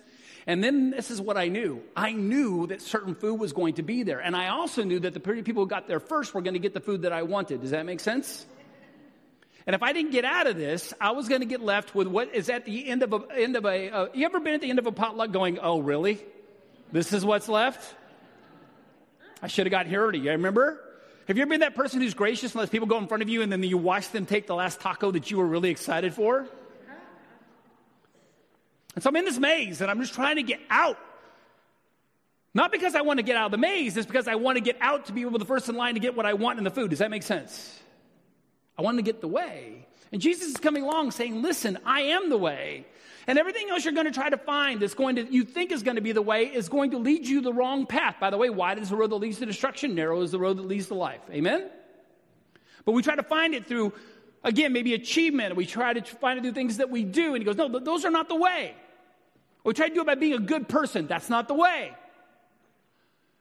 And 0.49 0.63
then 0.63 0.89
this 0.89 1.11
is 1.11 1.21
what 1.21 1.37
I 1.37 1.47
knew. 1.47 1.83
I 1.95 2.11
knew 2.11 2.65
that 2.67 2.81
certain 2.81 3.13
food 3.13 3.39
was 3.39 3.53
going 3.53 3.75
to 3.75 3.83
be 3.83 4.01
there. 4.01 4.17
And 4.17 4.35
I 4.35 4.47
also 4.47 4.83
knew 4.83 4.99
that 5.01 5.13
the 5.13 5.19
people 5.19 5.61
who 5.61 5.67
got 5.67 5.87
there 5.87 5.99
first 5.99 6.33
were 6.33 6.41
going 6.41 6.55
to 6.55 6.59
get 6.59 6.73
the 6.73 6.79
food 6.79 7.03
that 7.03 7.13
I 7.13 7.21
wanted. 7.21 7.61
Does 7.61 7.69
that 7.69 7.85
make 7.85 7.99
sense? 7.99 8.47
And 9.67 9.75
if 9.75 9.83
I 9.83 9.93
didn't 9.93 10.09
get 10.09 10.25
out 10.25 10.47
of 10.47 10.57
this, 10.57 10.91
I 10.99 11.11
was 11.11 11.29
going 11.29 11.41
to 11.41 11.45
get 11.45 11.61
left 11.61 11.93
with 11.93 12.07
what 12.07 12.33
is 12.33 12.49
at 12.49 12.65
the 12.65 12.87
end 12.87 13.03
of 13.03 13.13
a, 13.13 13.21
end 13.31 13.57
of 13.57 13.65
a 13.65 13.91
uh, 13.91 14.07
you 14.15 14.25
ever 14.25 14.39
been 14.39 14.55
at 14.55 14.61
the 14.61 14.71
end 14.71 14.79
of 14.79 14.87
a 14.87 14.91
potluck 14.91 15.31
going, 15.31 15.59
oh, 15.59 15.81
really? 15.81 16.19
This 16.91 17.13
is 17.13 17.23
what's 17.23 17.47
left? 17.47 17.93
I 19.43 19.47
should 19.49 19.67
have 19.67 19.71
got 19.71 19.85
here 19.85 20.01
already. 20.01 20.27
Remember? 20.27 20.81
Have 21.27 21.37
you 21.37 21.43
ever 21.43 21.49
been 21.51 21.59
that 21.59 21.75
person 21.75 22.01
who's 22.01 22.15
gracious 22.15 22.53
and 22.53 22.59
lets 22.61 22.71
people 22.71 22.87
go 22.87 22.97
in 22.97 23.05
front 23.05 23.21
of 23.21 23.29
you 23.29 23.43
and 23.43 23.51
then 23.51 23.61
you 23.61 23.77
watch 23.77 24.09
them 24.09 24.25
take 24.25 24.47
the 24.47 24.55
last 24.55 24.79
taco 24.81 25.11
that 25.11 25.29
you 25.29 25.37
were 25.37 25.45
really 25.45 25.69
excited 25.69 26.15
for? 26.15 26.47
And 28.95 29.03
so 29.03 29.09
I'm 29.09 29.15
in 29.15 29.25
this 29.25 29.37
maze 29.37 29.81
and 29.81 29.89
I'm 29.89 30.01
just 30.01 30.13
trying 30.13 30.37
to 30.37 30.43
get 30.43 30.59
out. 30.69 30.97
Not 32.53 32.71
because 32.71 32.95
I 32.95 33.01
want 33.01 33.19
to 33.19 33.23
get 33.23 33.35
out 33.35 33.45
of 33.45 33.51
the 33.51 33.57
maze, 33.57 33.95
it's 33.95 34.07
because 34.07 34.27
I 34.27 34.35
want 34.35 34.57
to 34.57 34.61
get 34.61 34.77
out 34.81 35.05
to 35.05 35.13
be 35.13 35.21
able 35.21 35.33
to 35.33 35.37
the 35.37 35.45
first 35.45 35.69
in 35.69 35.75
line 35.75 35.93
to 35.93 35.99
get 35.99 36.15
what 36.15 36.25
I 36.25 36.33
want 36.33 36.57
in 36.57 36.63
the 36.63 36.71
food. 36.71 36.89
Does 36.89 36.99
that 36.99 37.11
make 37.11 37.23
sense? 37.23 37.79
I 38.77 38.81
want 38.81 38.97
to 38.97 39.03
get 39.03 39.21
the 39.21 39.27
way. 39.27 39.87
And 40.11 40.21
Jesus 40.21 40.47
is 40.47 40.57
coming 40.57 40.83
along 40.83 41.11
saying, 41.11 41.41
Listen, 41.41 41.77
I 41.85 42.01
am 42.01 42.29
the 42.29 42.37
way. 42.37 42.85
And 43.27 43.37
everything 43.37 43.69
else 43.69 43.85
you're 43.85 43.93
going 43.93 44.07
to 44.07 44.11
try 44.11 44.29
to 44.29 44.37
find 44.37 44.81
that's 44.81 44.95
going 44.95 45.17
to, 45.17 45.31
you 45.31 45.43
think 45.43 45.71
is 45.71 45.83
going 45.83 45.97
to 45.97 46.01
be 46.01 46.13
the 46.13 46.21
way, 46.21 46.45
is 46.45 46.67
going 46.67 46.91
to 46.91 46.97
lead 46.97 47.27
you 47.27 47.41
the 47.41 47.53
wrong 47.53 47.85
path. 47.85 48.15
By 48.19 48.31
the 48.31 48.37
way, 48.37 48.49
wide 48.49 48.79
is 48.79 48.89
the 48.89 48.95
road 48.95 49.11
that 49.11 49.17
leads 49.17 49.37
to 49.37 49.45
destruction, 49.45 49.93
narrow 49.93 50.21
is 50.21 50.31
the 50.31 50.39
road 50.39 50.57
that 50.57 50.65
leads 50.65 50.87
to 50.87 50.95
life. 50.95 51.21
Amen? 51.29 51.69
But 52.85 52.93
we 52.93 53.03
try 53.03 53.15
to 53.15 53.21
find 53.21 53.53
it 53.53 53.67
through, 53.67 53.93
again, 54.43 54.73
maybe 54.73 54.93
achievement. 54.93 55.55
We 55.55 55.65
try 55.65 55.93
to 55.93 56.01
find 56.01 56.37
it 56.37 56.41
through 56.43 56.53
things 56.53 56.77
that 56.77 56.89
we 56.89 57.03
do. 57.03 57.33
And 57.33 57.37
he 57.37 57.43
goes, 57.43 57.55
No, 57.55 57.67
those 57.79 58.05
are 58.05 58.11
not 58.11 58.29
the 58.29 58.35
way. 58.35 58.75
We 59.63 59.73
try 59.73 59.89
to 59.89 59.93
do 59.93 60.01
it 60.01 60.07
by 60.07 60.15
being 60.15 60.33
a 60.33 60.39
good 60.39 60.67
person. 60.67 61.07
That's 61.07 61.29
not 61.29 61.47
the 61.47 61.53
way. 61.53 61.93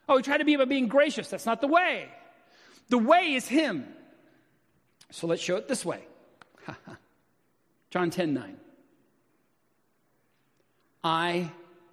Oh, 0.09 0.17
we 0.17 0.23
try 0.23 0.39
to 0.39 0.45
be 0.45 0.57
by 0.57 0.65
being 0.65 0.89
gracious. 0.89 1.29
That's 1.29 1.47
not 1.47 1.61
the 1.61 1.69
way. 1.69 2.09
The 2.89 2.99
way 2.99 3.35
is 3.35 3.47
Him. 3.47 3.87
So 5.11 5.27
let's 5.27 5.43
show 5.43 5.57
it 5.57 5.69
this 5.69 5.85
way. 5.85 6.03
John 7.91 8.11
10 8.11 8.35
9. 8.35 8.57
I 11.05 11.51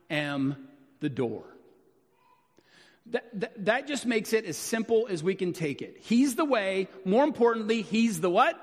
am 0.09 0.67
the 0.99 1.09
door. 1.09 1.43
That, 3.07 3.39
that, 3.39 3.65
that, 3.65 3.87
just 3.87 4.07
makes 4.07 4.33
it 4.33 4.45
as 4.45 4.57
simple 4.57 5.07
as 5.09 5.21
we 5.21 5.35
can 5.35 5.53
take 5.53 5.83
it. 5.83 5.97
He's 6.01 6.35
the 6.35 6.45
way. 6.45 6.87
More 7.05 7.23
importantly, 7.23 7.83
He's 7.83 8.19
the 8.19 8.31
what? 8.31 8.59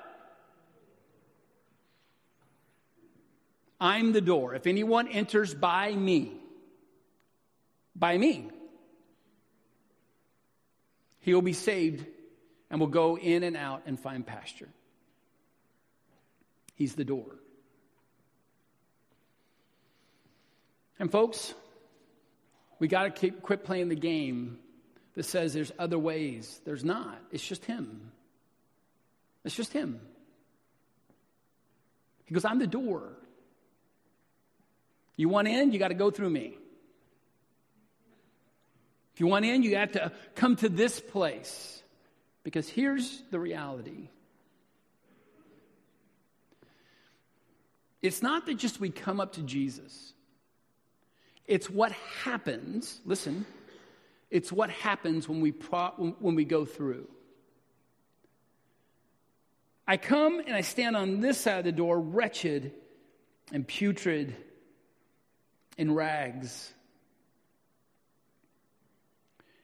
I'm 3.83 4.12
the 4.12 4.21
door. 4.21 4.55
If 4.55 4.68
anyone 4.68 5.09
enters 5.09 5.53
by 5.53 5.92
me, 5.92 6.33
by 7.97 8.16
me, 8.16 8.49
he 11.18 11.35
will 11.35 11.42
be 11.42 11.53
saved 11.53 12.07
and 12.71 12.79
will 12.79 12.87
go 12.87 13.18
in 13.18 13.42
and 13.42 13.57
out 13.57 13.83
and 13.87 13.99
find 13.99 14.25
pasture. 14.25 14.68
He's 16.77 16.95
the 16.95 17.05
door. 17.05 17.27
And 21.01 21.11
folks, 21.11 21.53
we 22.79 22.87
got 22.87 23.03
to 23.03 23.11
keep 23.11 23.42
quit 23.42 23.64
playing 23.64 23.88
the 23.88 23.97
game 23.97 24.61
that 25.16 25.25
says 25.25 25.55
there's 25.55 25.73
other 25.77 25.99
ways. 25.99 26.61
There's 26.64 26.85
not. 26.85 27.21
It's 27.33 27.45
just 27.45 27.64
him. 27.64 28.12
It's 29.45 29.57
just 29.57 29.73
him. 29.73 30.01
He 32.27 32.35
goes, 32.35 32.45
I'm 32.45 32.61
the 32.61 32.68
door. 32.68 33.16
You 35.16 35.29
want 35.29 35.48
in, 35.48 35.72
you 35.72 35.79
got 35.79 35.88
to 35.88 35.94
go 35.94 36.11
through 36.11 36.31
me. 36.31 36.57
If 39.14 39.20
you 39.20 39.27
want 39.27 39.44
in, 39.44 39.62
you 39.62 39.77
have 39.77 39.92
to 39.92 40.12
come 40.35 40.57
to 40.57 40.68
this 40.68 41.01
place. 41.01 41.83
Because 42.44 42.68
here's 42.68 43.22
the 43.31 43.38
reality 43.38 44.09
it's 48.01 48.20
not 48.20 48.46
that 48.46 48.55
just 48.55 48.81
we 48.81 48.90
come 48.90 49.20
up 49.20 49.35
to 49.35 49.42
Jesus, 49.42 50.12
it's 51.46 51.70
what 51.70 51.92
happens. 52.25 53.01
Listen, 53.05 53.46
it's 54.31 54.51
what 54.51 54.70
happens 54.70 55.29
when 55.29 55.40
we, 55.40 55.53
pro- 55.53 56.14
when 56.18 56.35
we 56.35 56.44
go 56.44 56.64
through. 56.64 57.07
I 59.87 59.98
come 59.98 60.40
and 60.44 60.57
I 60.57 60.62
stand 60.62 60.96
on 60.96 61.20
this 61.20 61.38
side 61.38 61.59
of 61.59 61.64
the 61.64 61.72
door, 61.72 62.01
wretched 62.01 62.72
and 63.53 63.66
putrid 63.66 64.35
in 65.76 65.94
rags. 65.94 66.72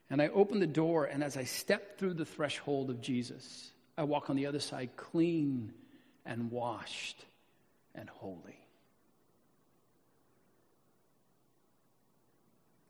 And 0.09 0.21
I 0.21 0.27
open 0.29 0.59
the 0.59 0.67
door, 0.67 1.05
and 1.05 1.23
as 1.23 1.37
I 1.37 1.43
step 1.43 1.97
through 1.97 2.15
the 2.15 2.25
threshold 2.25 2.89
of 2.89 3.01
Jesus, 3.01 3.71
I 3.97 4.03
walk 4.03 4.29
on 4.29 4.35
the 4.35 4.47
other 4.47 4.59
side 4.59 4.89
clean 4.95 5.73
and 6.25 6.51
washed 6.51 7.23
and 7.93 8.09
holy. 8.09 8.59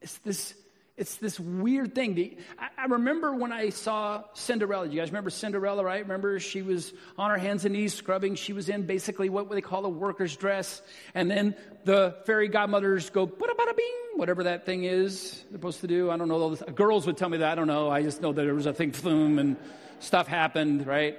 It's 0.02 0.18
this 0.20 0.54
it's 1.00 1.16
this 1.16 1.40
weird 1.40 1.96
thing. 1.96 2.36
I 2.78 2.86
remember 2.86 3.34
when 3.34 3.54
I 3.54 3.70
saw 3.70 4.26
Cinderella. 4.34 4.86
You 4.86 5.00
guys 5.00 5.10
remember 5.10 5.30
Cinderella, 5.30 5.82
right? 5.82 6.02
Remember 6.02 6.42
she 6.42 6.62
was 6.62 6.92
on 7.18 7.30
her 7.30 7.38
hands 7.38 7.64
and 7.64 7.74
knees 7.74 7.94
scrubbing. 7.94 8.36
She 8.36 8.52
was 8.52 8.68
in 8.68 8.86
basically 8.86 9.30
what 9.30 9.50
they 9.50 9.62
call 9.62 9.86
a 9.86 9.90
worker's 9.90 10.36
dress. 10.36 10.82
And 11.16 11.32
then 11.32 11.56
the 11.86 12.18
fairy 12.26 12.50
godmothers 12.50 13.10
go, 13.12 13.26
bada 13.26 13.56
bada 13.58 13.78
bing, 13.78 13.96
whatever 14.18 14.44
that 14.44 14.66
thing 14.66 14.84
is 14.84 15.42
they're 15.50 15.58
supposed 15.58 15.80
to 15.82 15.88
do. 15.88 16.12
I 16.12 16.18
don't 16.18 16.28
know. 16.28 16.54
Girls 16.56 17.08
would 17.08 17.16
tell 17.16 17.30
me 17.30 17.38
that. 17.38 17.54
I 17.54 17.56
don't 17.56 17.68
know. 17.68 17.90
I 17.90 18.04
just 18.04 18.22
know 18.22 18.34
that 18.34 18.44
there 18.44 18.54
was 18.54 18.66
a 18.66 18.74
thing, 18.74 18.92
flume, 18.92 19.40
and 19.40 19.56
stuff 20.00 20.28
happened, 20.28 20.86
right? 20.86 21.18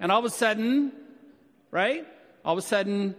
And 0.00 0.10
all 0.10 0.18
of 0.18 0.24
a 0.24 0.30
sudden, 0.30 0.90
right? 1.70 2.04
All 2.44 2.54
of 2.54 2.58
a 2.58 2.62
sudden, 2.62 3.14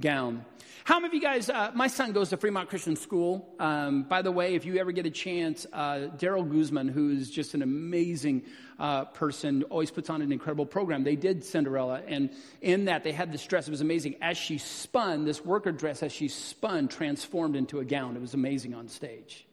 gown. 0.00 0.44
How 0.84 1.00
many 1.00 1.08
of 1.08 1.14
you 1.14 1.20
guys, 1.20 1.50
uh, 1.50 1.72
my 1.74 1.88
son 1.88 2.12
goes 2.12 2.28
to 2.28 2.36
Fremont 2.36 2.68
Christian 2.68 2.94
School. 2.94 3.52
Um, 3.58 4.04
by 4.04 4.22
the 4.22 4.30
way, 4.30 4.54
if 4.54 4.64
you 4.64 4.76
ever 4.76 4.92
get 4.92 5.04
a 5.04 5.10
chance, 5.10 5.66
uh, 5.72 6.10
Daryl 6.16 6.48
Guzman, 6.48 6.86
who's 6.86 7.28
just 7.28 7.54
an 7.54 7.62
amazing 7.62 8.44
uh, 8.78 9.06
person, 9.06 9.64
always 9.64 9.90
puts 9.90 10.10
on 10.10 10.22
an 10.22 10.30
incredible 10.30 10.64
program. 10.64 11.02
They 11.02 11.16
did 11.16 11.42
Cinderella, 11.42 12.02
and 12.06 12.30
in 12.60 12.84
that 12.84 13.02
they 13.02 13.10
had 13.10 13.32
this 13.32 13.44
dress. 13.44 13.66
It 13.66 13.72
was 13.72 13.80
amazing. 13.80 14.14
As 14.22 14.36
she 14.38 14.58
spun, 14.58 15.24
this 15.24 15.44
worker 15.44 15.72
dress, 15.72 16.04
as 16.04 16.12
she 16.12 16.28
spun, 16.28 16.86
transformed 16.86 17.56
into 17.56 17.80
a 17.80 17.84
gown. 17.84 18.14
It 18.14 18.20
was 18.20 18.34
amazing 18.34 18.72
on 18.74 18.88
stage. 18.88 19.44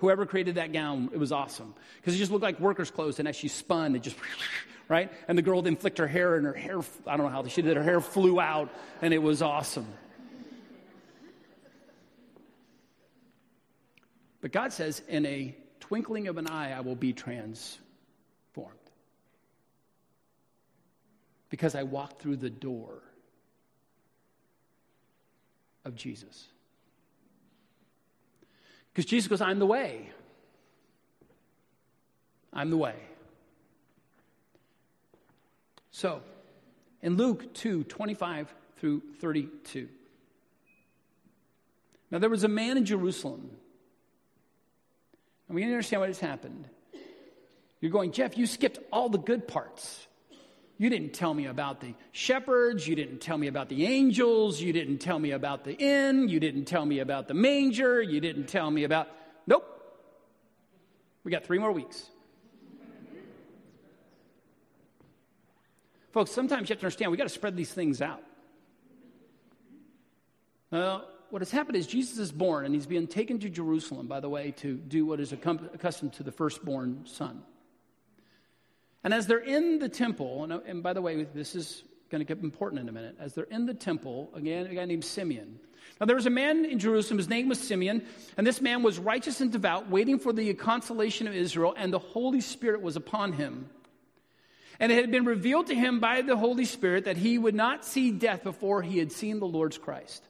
Whoever 0.00 0.26
created 0.26 0.56
that 0.56 0.72
gown, 0.72 1.10
it 1.12 1.18
was 1.18 1.30
awesome. 1.30 1.74
Because 1.96 2.14
it 2.14 2.18
just 2.18 2.32
looked 2.32 2.42
like 2.42 2.58
workers' 2.58 2.90
clothes, 2.90 3.18
and 3.20 3.28
as 3.28 3.36
she 3.36 3.48
spun, 3.48 3.94
it 3.94 4.02
just, 4.02 4.16
right? 4.88 5.12
And 5.28 5.38
the 5.38 5.42
girl 5.42 5.62
then 5.62 5.76
flicked 5.76 5.98
her 5.98 6.08
hair, 6.08 6.34
and 6.36 6.44
her 6.44 6.52
hair, 6.52 6.80
I 7.06 7.16
don't 7.16 7.26
know 7.26 7.32
how 7.32 7.46
she 7.46 7.62
did, 7.62 7.72
it, 7.72 7.76
her 7.76 7.84
hair 7.84 8.00
flew 8.00 8.40
out, 8.40 8.70
and 9.00 9.14
it 9.14 9.22
was 9.22 9.40
awesome. 9.42 9.86
But 14.40 14.52
God 14.52 14.72
says, 14.72 15.02
in 15.08 15.26
a 15.26 15.56
twinkling 15.80 16.28
of 16.28 16.36
an 16.36 16.48
eye, 16.48 16.72
I 16.72 16.80
will 16.80 16.94
be 16.96 17.12
transformed. 17.12 17.78
Because 21.50 21.74
I 21.74 21.84
walked 21.84 22.20
through 22.20 22.36
the 22.36 22.50
door 22.50 23.02
of 25.84 25.94
Jesus. 25.94 26.46
Because 28.98 29.08
Jesus 29.08 29.28
goes, 29.28 29.40
I'm 29.40 29.60
the 29.60 29.66
way. 29.66 30.10
I'm 32.52 32.68
the 32.68 32.76
way. 32.76 32.96
So, 35.92 36.20
in 37.00 37.16
Luke 37.16 37.54
2 37.54 37.84
25 37.84 38.52
through 38.78 39.02
32. 39.20 39.88
Now, 42.10 42.18
there 42.18 42.28
was 42.28 42.42
a 42.42 42.48
man 42.48 42.76
in 42.76 42.84
Jerusalem 42.84 43.52
mean, 45.48 45.68
you 45.68 45.74
understand 45.74 46.00
what 46.00 46.08
has 46.08 46.18
happened. 46.18 46.68
You're 47.80 47.92
going, 47.92 48.10
Jeff, 48.10 48.36
you 48.36 48.48
skipped 48.48 48.80
all 48.92 49.08
the 49.08 49.18
good 49.18 49.46
parts. 49.46 50.07
You 50.80 50.88
didn't 50.90 51.12
tell 51.12 51.34
me 51.34 51.46
about 51.46 51.80
the 51.80 51.94
shepherds. 52.12 52.86
You 52.86 52.94
didn't 52.94 53.20
tell 53.20 53.36
me 53.36 53.48
about 53.48 53.68
the 53.68 53.84
angels. 53.84 54.60
You 54.60 54.72
didn't 54.72 54.98
tell 54.98 55.18
me 55.18 55.32
about 55.32 55.64
the 55.64 55.72
inn. 55.72 56.28
You 56.28 56.38
didn't 56.38 56.66
tell 56.66 56.86
me 56.86 57.00
about 57.00 57.26
the 57.26 57.34
manger. 57.34 58.00
You 58.00 58.20
didn't 58.20 58.46
tell 58.46 58.70
me 58.70 58.84
about. 58.84 59.08
Nope. 59.48 59.64
We 61.24 61.32
got 61.32 61.44
three 61.44 61.58
more 61.58 61.72
weeks. 61.72 62.08
Folks, 66.12 66.30
sometimes 66.30 66.68
you 66.68 66.74
have 66.74 66.80
to 66.80 66.86
understand 66.86 67.10
we 67.10 67.18
got 67.18 67.24
to 67.24 67.28
spread 67.28 67.56
these 67.56 67.72
things 67.72 68.00
out. 68.00 68.22
Well, 70.70 71.08
what 71.30 71.42
has 71.42 71.50
happened 71.50 71.76
is 71.76 71.86
Jesus 71.86 72.18
is 72.18 72.32
born 72.32 72.64
and 72.64 72.74
he's 72.74 72.86
being 72.86 73.06
taken 73.06 73.38
to 73.40 73.50
Jerusalem, 73.50 74.06
by 74.06 74.20
the 74.20 74.28
way, 74.28 74.52
to 74.58 74.74
do 74.74 75.04
what 75.04 75.20
is 75.20 75.32
accustomed 75.32 76.12
to 76.14 76.22
the 76.22 76.32
firstborn 76.32 77.02
son. 77.04 77.42
And 79.04 79.14
as 79.14 79.26
they're 79.26 79.38
in 79.38 79.78
the 79.78 79.88
temple, 79.88 80.44
and, 80.44 80.52
uh, 80.52 80.60
and 80.66 80.82
by 80.82 80.92
the 80.92 81.02
way, 81.02 81.24
this 81.24 81.54
is 81.54 81.82
going 82.10 82.20
to 82.20 82.24
get 82.24 82.42
important 82.42 82.80
in 82.80 82.88
a 82.88 82.92
minute. 82.92 83.16
As 83.20 83.34
they're 83.34 83.44
in 83.44 83.66
the 83.66 83.74
temple, 83.74 84.30
again, 84.34 84.66
a 84.66 84.74
guy 84.74 84.84
named 84.84 85.04
Simeon. 85.04 85.60
Now, 86.00 86.06
there 86.06 86.16
was 86.16 86.26
a 86.26 86.30
man 86.30 86.64
in 86.64 86.78
Jerusalem, 86.78 87.18
his 87.18 87.28
name 87.28 87.48
was 87.48 87.60
Simeon, 87.60 88.04
and 88.36 88.46
this 88.46 88.60
man 88.60 88.82
was 88.82 88.98
righteous 88.98 89.40
and 89.40 89.50
devout, 89.50 89.90
waiting 89.90 90.18
for 90.18 90.32
the 90.32 90.54
consolation 90.54 91.26
of 91.26 91.34
Israel, 91.34 91.74
and 91.76 91.92
the 91.92 91.98
Holy 91.98 92.40
Spirit 92.40 92.82
was 92.82 92.96
upon 92.96 93.32
him. 93.32 93.68
And 94.80 94.92
it 94.92 94.96
had 94.96 95.10
been 95.10 95.24
revealed 95.24 95.68
to 95.68 95.74
him 95.74 95.98
by 95.98 96.22
the 96.22 96.36
Holy 96.36 96.64
Spirit 96.64 97.06
that 97.06 97.16
he 97.16 97.36
would 97.36 97.54
not 97.54 97.84
see 97.84 98.12
death 98.12 98.44
before 98.44 98.80
he 98.80 98.98
had 98.98 99.10
seen 99.10 99.40
the 99.40 99.46
Lord's 99.46 99.76
Christ. 99.76 100.22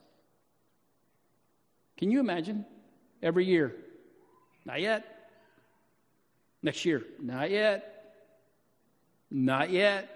Can 1.97 2.09
you 2.09 2.19
imagine? 2.19 2.65
Every 3.21 3.45
year, 3.45 3.75
not 4.65 4.81
yet. 4.81 5.05
Next 6.63 6.83
year, 6.83 7.03
not 7.19 7.51
yet. 7.51 7.88
Not 9.31 9.69
yet. 9.69 10.15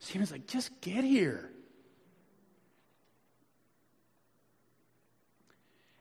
Simeon's 0.00 0.32
like, 0.32 0.46
just 0.46 0.80
get 0.80 1.04
here. 1.04 1.50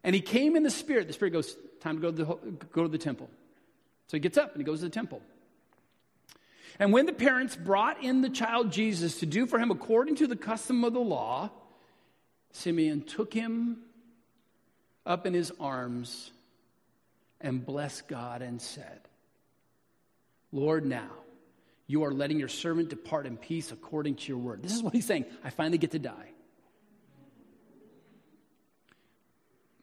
And 0.04 0.16
he 0.16 0.22
came 0.22 0.56
in 0.56 0.64
the 0.64 0.70
Spirit. 0.70 1.08
The 1.08 1.14
Spirit 1.14 1.32
goes, 1.32 1.58
time 1.82 1.96
to 1.96 2.02
go 2.02 2.12
to 2.12 2.18
the, 2.18 2.66
go 2.72 2.84
to 2.84 2.90
the 2.90 2.98
temple. 2.98 3.30
So 4.08 4.16
he 4.16 4.20
gets 4.20 4.38
up 4.38 4.52
and 4.54 4.62
he 4.62 4.64
goes 4.64 4.80
to 4.80 4.86
the 4.86 4.92
temple. 4.92 5.22
And 6.80 6.94
when 6.94 7.06
the 7.06 7.14
parents 7.14 7.56
brought 7.56 8.04
in 8.04 8.22
the 8.22 8.30
child 8.30 8.72
Jesus 8.72 9.20
to 9.20 9.26
do 9.26 9.46
for 9.48 9.60
him 9.60 9.72
according 9.72 10.16
to 10.18 10.28
the 10.28 10.36
custom 10.36 10.84
of 10.84 10.94
the 10.94 11.00
law, 11.00 11.50
Simeon 12.52 13.02
took 13.02 13.34
him 13.34 13.80
up 15.06 15.26
in 15.26 15.34
his 15.34 15.52
arms 15.60 16.32
and 17.42 17.66
blessed 17.66 18.08
God 18.08 18.42
and 18.42 18.62
said, 18.62 19.02
Lord, 20.52 20.86
now 20.86 21.10
you 21.88 22.04
are 22.04 22.12
letting 22.12 22.38
your 22.38 22.50
servant 22.50 22.90
depart 22.90 23.26
in 23.26 23.38
peace 23.38 23.72
according 23.72 24.16
to 24.16 24.28
your 24.28 24.38
word. 24.38 24.62
This 24.62 24.74
is 24.74 24.84
what 24.84 24.94
he's 24.94 25.06
saying. 25.06 25.26
I 25.44 25.50
finally 25.50 25.78
get 25.78 25.92
to 25.92 26.00
die. 26.00 26.32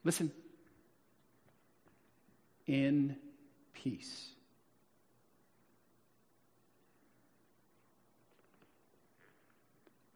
Listen, 0.05 0.31
in 2.67 3.17
peace. 3.73 4.29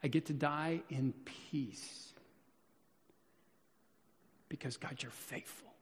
I 0.02 0.08
get 0.08 0.26
to 0.26 0.32
die 0.32 0.82
in 0.90 1.14
peace 1.50 2.12
because 4.48 4.76
God, 4.76 5.02
you're 5.02 5.10
faithful, 5.10 5.72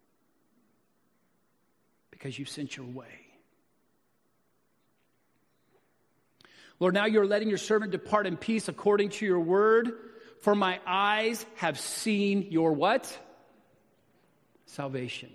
because 2.10 2.38
you 2.38 2.44
sent 2.44 2.76
your 2.76 2.86
way. 2.86 3.26
Lord, 6.78 6.94
now 6.94 7.06
you're 7.06 7.26
letting 7.26 7.48
your 7.48 7.58
servant 7.58 7.92
depart 7.92 8.26
in 8.26 8.36
peace 8.36 8.68
according 8.68 9.10
to 9.10 9.26
your 9.26 9.40
word, 9.40 9.92
for 10.42 10.54
my 10.54 10.78
eyes 10.86 11.44
have 11.56 11.78
seen 11.80 12.48
your 12.50 12.72
what? 12.72 13.18
Salvation. 14.66 15.30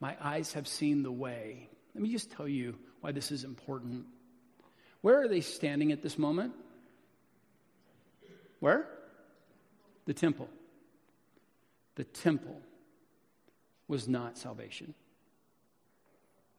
My 0.00 0.16
eyes 0.20 0.52
have 0.52 0.68
seen 0.68 1.02
the 1.02 1.12
way. 1.12 1.68
Let 1.94 2.02
me 2.02 2.10
just 2.10 2.30
tell 2.32 2.48
you 2.48 2.76
why 3.00 3.12
this 3.12 3.30
is 3.30 3.44
important. 3.44 4.06
Where 5.00 5.20
are 5.22 5.28
they 5.28 5.40
standing 5.40 5.92
at 5.92 6.02
this 6.02 6.18
moment? 6.18 6.52
Where? 8.60 8.86
The 10.04 10.14
temple. 10.14 10.48
The 11.94 12.04
temple 12.04 12.60
was 13.88 14.08
not 14.08 14.38
salvation. 14.38 14.94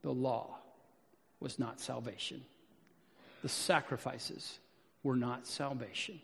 The 0.02 0.12
law 0.14 0.58
was 1.40 1.60
not 1.60 1.80
salvation. 1.80 2.44
The 3.44 3.50
sacrifices 3.50 4.58
were 5.04 5.18
not 5.18 5.46
salvation. 5.46 6.20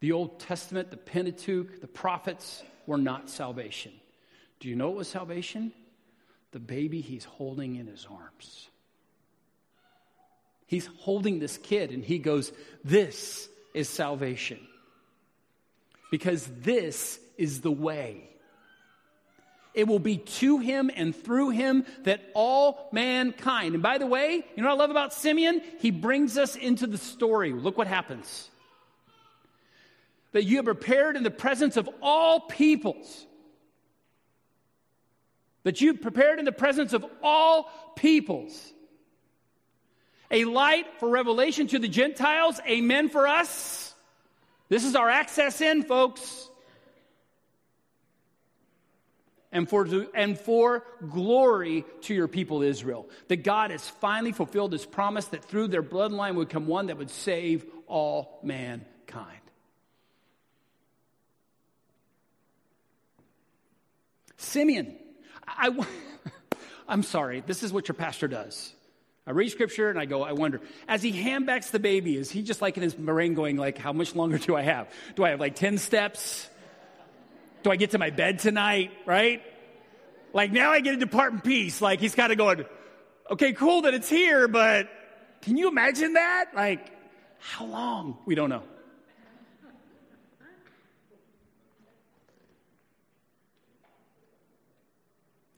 The 0.00 0.12
Old 0.12 0.38
Testament, 0.38 0.90
the 0.90 0.98
Pentateuch, 0.98 1.80
the 1.80 1.88
prophets 1.88 2.62
were 2.86 2.98
not 2.98 3.30
salvation. 3.30 3.92
Do 4.60 4.68
you 4.68 4.76
know 4.76 4.88
what 4.88 4.98
was 4.98 5.08
salvation? 5.08 5.72
The 6.52 6.60
baby 6.60 7.00
he's 7.00 7.24
holding 7.24 7.76
in 7.76 7.86
his 7.86 8.06
arms. 8.10 8.68
He's 10.66 10.86
holding 10.98 11.38
this 11.38 11.56
kid 11.56 11.92
and 11.92 12.04
he 12.04 12.18
goes, 12.18 12.52
This 12.84 13.48
is 13.72 13.88
salvation. 13.88 14.60
Because 16.10 16.46
this 16.60 17.18
is 17.38 17.62
the 17.62 17.72
way. 17.72 18.28
It 19.78 19.86
will 19.86 20.00
be 20.00 20.16
to 20.16 20.58
him 20.58 20.90
and 20.92 21.14
through 21.14 21.50
him 21.50 21.86
that 22.02 22.20
all 22.34 22.88
mankind. 22.90 23.74
And 23.74 23.82
by 23.82 23.98
the 23.98 24.08
way, 24.08 24.44
you 24.56 24.62
know 24.62 24.70
what 24.70 24.74
I 24.74 24.78
love 24.78 24.90
about 24.90 25.14
Simeon? 25.14 25.62
He 25.78 25.92
brings 25.92 26.36
us 26.36 26.56
into 26.56 26.88
the 26.88 26.98
story. 26.98 27.52
Look 27.52 27.78
what 27.78 27.86
happens. 27.86 28.50
That 30.32 30.42
you 30.42 30.56
have 30.56 30.64
prepared 30.64 31.14
in 31.14 31.22
the 31.22 31.30
presence 31.30 31.76
of 31.76 31.88
all 32.02 32.40
peoples. 32.40 33.24
That 35.62 35.80
you 35.80 35.92
have 35.92 36.02
prepared 36.02 36.40
in 36.40 36.44
the 36.44 36.50
presence 36.50 36.92
of 36.92 37.06
all 37.22 37.70
peoples 37.94 38.72
a 40.32 40.44
light 40.44 40.86
for 40.98 41.08
revelation 41.08 41.68
to 41.68 41.78
the 41.78 41.88
Gentiles, 41.88 42.60
amen 42.66 43.10
for 43.10 43.28
us. 43.28 43.94
This 44.68 44.84
is 44.84 44.96
our 44.96 45.08
access 45.08 45.60
in, 45.60 45.84
folks. 45.84 46.50
And 49.50 49.68
for, 49.68 49.86
and 50.14 50.38
for 50.38 50.84
glory 51.08 51.86
to 52.02 52.14
your 52.14 52.28
people 52.28 52.62
Israel. 52.62 53.08
That 53.28 53.44
God 53.44 53.70
has 53.70 53.88
finally 53.88 54.32
fulfilled 54.32 54.72
his 54.72 54.84
promise 54.84 55.26
that 55.26 55.44
through 55.44 55.68
their 55.68 55.82
bloodline 55.82 56.34
would 56.34 56.50
come 56.50 56.66
one 56.66 56.86
that 56.86 56.98
would 56.98 57.10
save 57.10 57.64
all 57.86 58.40
mankind. 58.42 59.40
Simeon, 64.36 64.96
I, 65.46 65.76
I'm 66.88 67.02
sorry, 67.02 67.42
this 67.46 67.62
is 67.62 67.72
what 67.72 67.88
your 67.88 67.94
pastor 67.94 68.28
does. 68.28 68.72
I 69.26 69.32
read 69.32 69.50
scripture 69.50 69.90
and 69.90 69.98
I 69.98 70.06
go, 70.06 70.22
I 70.22 70.32
wonder, 70.32 70.62
as 70.88 71.02
he 71.02 71.12
handbacks 71.12 71.70
the 71.70 71.78
baby, 71.78 72.16
is 72.16 72.30
he 72.30 72.42
just 72.42 72.62
like 72.62 72.78
in 72.78 72.82
his 72.82 72.94
brain 72.94 73.34
going 73.34 73.58
like, 73.58 73.76
how 73.76 73.92
much 73.92 74.14
longer 74.14 74.38
do 74.38 74.56
I 74.56 74.62
have? 74.62 74.90
Do 75.16 75.24
I 75.24 75.30
have 75.30 75.40
like 75.40 75.54
10 75.54 75.76
steps? 75.76 76.48
Do 77.62 77.70
I 77.70 77.76
get 77.76 77.90
to 77.92 77.98
my 77.98 78.10
bed 78.10 78.38
tonight? 78.38 78.90
Right? 79.06 79.42
Like 80.32 80.52
now 80.52 80.70
I 80.70 80.80
get 80.80 80.92
to 80.92 80.96
depart 80.98 81.32
in 81.32 81.40
peace. 81.40 81.80
Like 81.80 82.00
he's 82.00 82.14
kind 82.14 82.32
of 82.32 82.38
going, 82.38 82.64
okay, 83.30 83.52
cool 83.52 83.82
that 83.82 83.94
it's 83.94 84.08
here, 84.08 84.48
but 84.48 84.88
can 85.42 85.56
you 85.56 85.68
imagine 85.68 86.14
that? 86.14 86.46
Like, 86.54 86.92
how 87.38 87.64
long? 87.64 88.18
We 88.26 88.34
don't 88.34 88.50
know. 88.50 88.62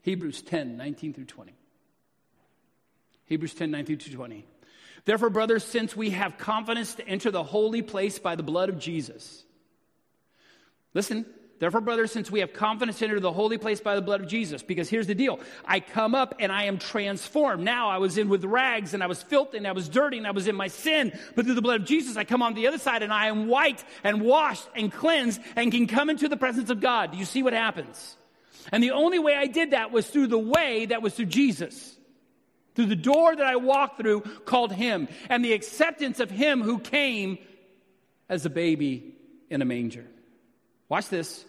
Hebrews 0.03 0.41
10, 0.41 0.77
19 0.77 1.13
through 1.13 1.25
20. 1.25 1.53
Hebrews 3.25 3.53
10 3.53 3.71
19 3.71 3.97
to 3.97 4.11
20. 4.11 4.45
Therefore, 5.05 5.29
brothers, 5.29 5.63
since 5.63 5.95
we 5.95 6.11
have 6.11 6.37
confidence 6.37 6.95
to 6.95 7.07
enter 7.07 7.31
the 7.31 7.43
holy 7.43 7.81
place 7.81 8.19
by 8.19 8.35
the 8.35 8.43
blood 8.43 8.69
of 8.69 8.77
Jesus. 8.77 9.43
Listen, 10.93 11.25
therefore, 11.61 11.79
brothers, 11.79 12.11
since 12.11 12.29
we 12.29 12.41
have 12.41 12.51
confidence 12.51 12.99
to 12.99 13.05
enter 13.05 13.21
the 13.21 13.31
holy 13.31 13.57
place 13.57 13.79
by 13.79 13.95
the 13.95 14.01
blood 14.01 14.19
of 14.19 14.27
Jesus, 14.27 14.61
because 14.61 14.89
here's 14.89 15.07
the 15.07 15.15
deal 15.15 15.39
I 15.63 15.79
come 15.79 16.13
up 16.13 16.35
and 16.39 16.51
I 16.51 16.65
am 16.65 16.77
transformed. 16.77 17.63
Now 17.63 17.89
I 17.89 17.99
was 17.99 18.17
in 18.17 18.27
with 18.27 18.43
rags 18.43 18.93
and 18.93 19.01
I 19.01 19.07
was 19.07 19.23
filthy 19.23 19.57
and 19.57 19.65
I 19.65 19.71
was 19.71 19.87
dirty 19.87 20.17
and 20.17 20.27
I 20.27 20.31
was 20.31 20.47
in 20.47 20.55
my 20.55 20.67
sin, 20.67 21.17
but 21.35 21.45
through 21.45 21.55
the 21.55 21.61
blood 21.61 21.79
of 21.79 21.87
Jesus, 21.87 22.17
I 22.17 22.25
come 22.25 22.41
on 22.41 22.53
the 22.53 22.67
other 22.67 22.77
side 22.77 23.01
and 23.01 23.13
I 23.13 23.27
am 23.27 23.47
white 23.47 23.81
and 24.03 24.21
washed 24.21 24.67
and 24.75 24.91
cleansed 24.91 25.39
and 25.55 25.71
can 25.71 25.87
come 25.87 26.09
into 26.09 26.27
the 26.27 26.35
presence 26.35 26.69
of 26.69 26.81
God. 26.81 27.13
Do 27.13 27.17
you 27.17 27.25
see 27.25 27.43
what 27.43 27.53
happens? 27.53 28.17
And 28.73 28.83
the 28.83 28.91
only 28.91 29.19
way 29.19 29.35
I 29.35 29.47
did 29.47 29.71
that 29.71 29.93
was 29.93 30.05
through 30.07 30.27
the 30.27 30.37
way 30.37 30.87
that 30.87 31.01
was 31.01 31.13
through 31.13 31.27
Jesus 31.27 31.95
through 32.75 32.85
the 32.85 32.95
door 32.95 33.35
that 33.35 33.45
I 33.45 33.57
walked 33.57 33.99
through 33.99 34.21
called 34.45 34.71
Him, 34.71 35.07
and 35.29 35.43
the 35.43 35.53
acceptance 35.53 36.19
of 36.19 36.31
Him 36.31 36.61
who 36.61 36.79
came 36.79 37.37
as 38.29 38.45
a 38.45 38.49
baby 38.49 39.15
in 39.49 39.61
a 39.61 39.65
manger. 39.65 40.07
Watch 40.89 41.09
this. 41.09 41.45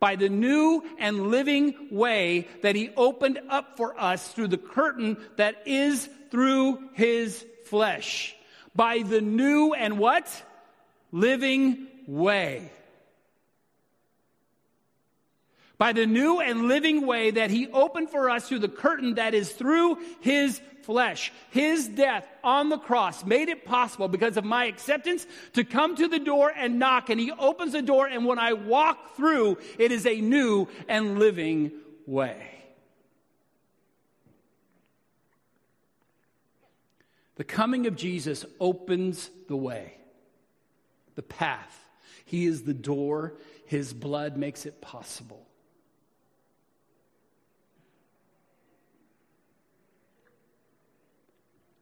By 0.00 0.16
the 0.16 0.28
new 0.28 0.84
and 0.98 1.28
living 1.30 1.88
way 1.90 2.48
that 2.62 2.76
he 2.76 2.90
opened 2.96 3.40
up 3.48 3.76
for 3.76 3.98
us 4.00 4.32
through 4.32 4.48
the 4.48 4.58
curtain 4.58 5.16
that 5.36 5.62
is 5.66 6.08
through 6.30 6.88
his 6.92 7.44
flesh. 7.66 8.34
By 8.74 9.02
the 9.02 9.20
new 9.20 9.74
and 9.74 9.98
what? 9.98 10.30
Living 11.10 11.88
way. 12.06 12.70
By 15.78 15.92
the 15.92 16.06
new 16.06 16.40
and 16.40 16.66
living 16.66 17.06
way 17.06 17.30
that 17.30 17.50
he 17.50 17.68
opened 17.68 18.10
for 18.10 18.28
us 18.28 18.48
through 18.48 18.58
the 18.58 18.68
curtain 18.68 19.14
that 19.14 19.32
is 19.32 19.52
through 19.52 19.98
his 20.20 20.60
flesh. 20.88 21.32
His 21.50 21.86
death 21.86 22.26
on 22.42 22.70
the 22.70 22.78
cross 22.78 23.22
made 23.22 23.50
it 23.50 23.66
possible 23.66 24.08
because 24.08 24.38
of 24.38 24.44
my 24.44 24.64
acceptance 24.64 25.26
to 25.52 25.62
come 25.62 25.94
to 25.96 26.08
the 26.08 26.18
door 26.18 26.50
and 26.56 26.78
knock, 26.78 27.10
and 27.10 27.20
He 27.20 27.30
opens 27.30 27.72
the 27.72 27.82
door, 27.82 28.06
and 28.06 28.24
when 28.24 28.38
I 28.38 28.54
walk 28.54 29.14
through, 29.14 29.58
it 29.78 29.92
is 29.92 30.06
a 30.06 30.18
new 30.18 30.66
and 30.88 31.18
living 31.18 31.72
way. 32.06 32.54
The 37.36 37.44
coming 37.44 37.86
of 37.86 37.94
Jesus 37.94 38.46
opens 38.58 39.28
the 39.46 39.56
way, 39.56 39.94
the 41.16 41.22
path. 41.22 41.78
He 42.24 42.46
is 42.46 42.62
the 42.62 42.74
door. 42.74 43.34
His 43.66 43.92
blood 43.92 44.38
makes 44.38 44.64
it 44.64 44.80
possible. 44.80 45.47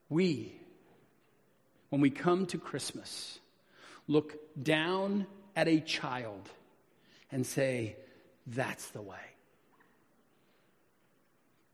We, 0.09 0.53
when 1.91 2.01
we 2.01 2.11
come 2.11 2.47
to 2.47 2.59
Christmas, 2.59 3.39
look 4.07 4.37
down 4.61 5.27
at 5.55 5.69
a 5.69 5.81
child 5.81 6.49
and 7.33 7.47
say, 7.47 7.97
That's 8.47 8.89
the 8.91 9.03
way. 9.03 9.17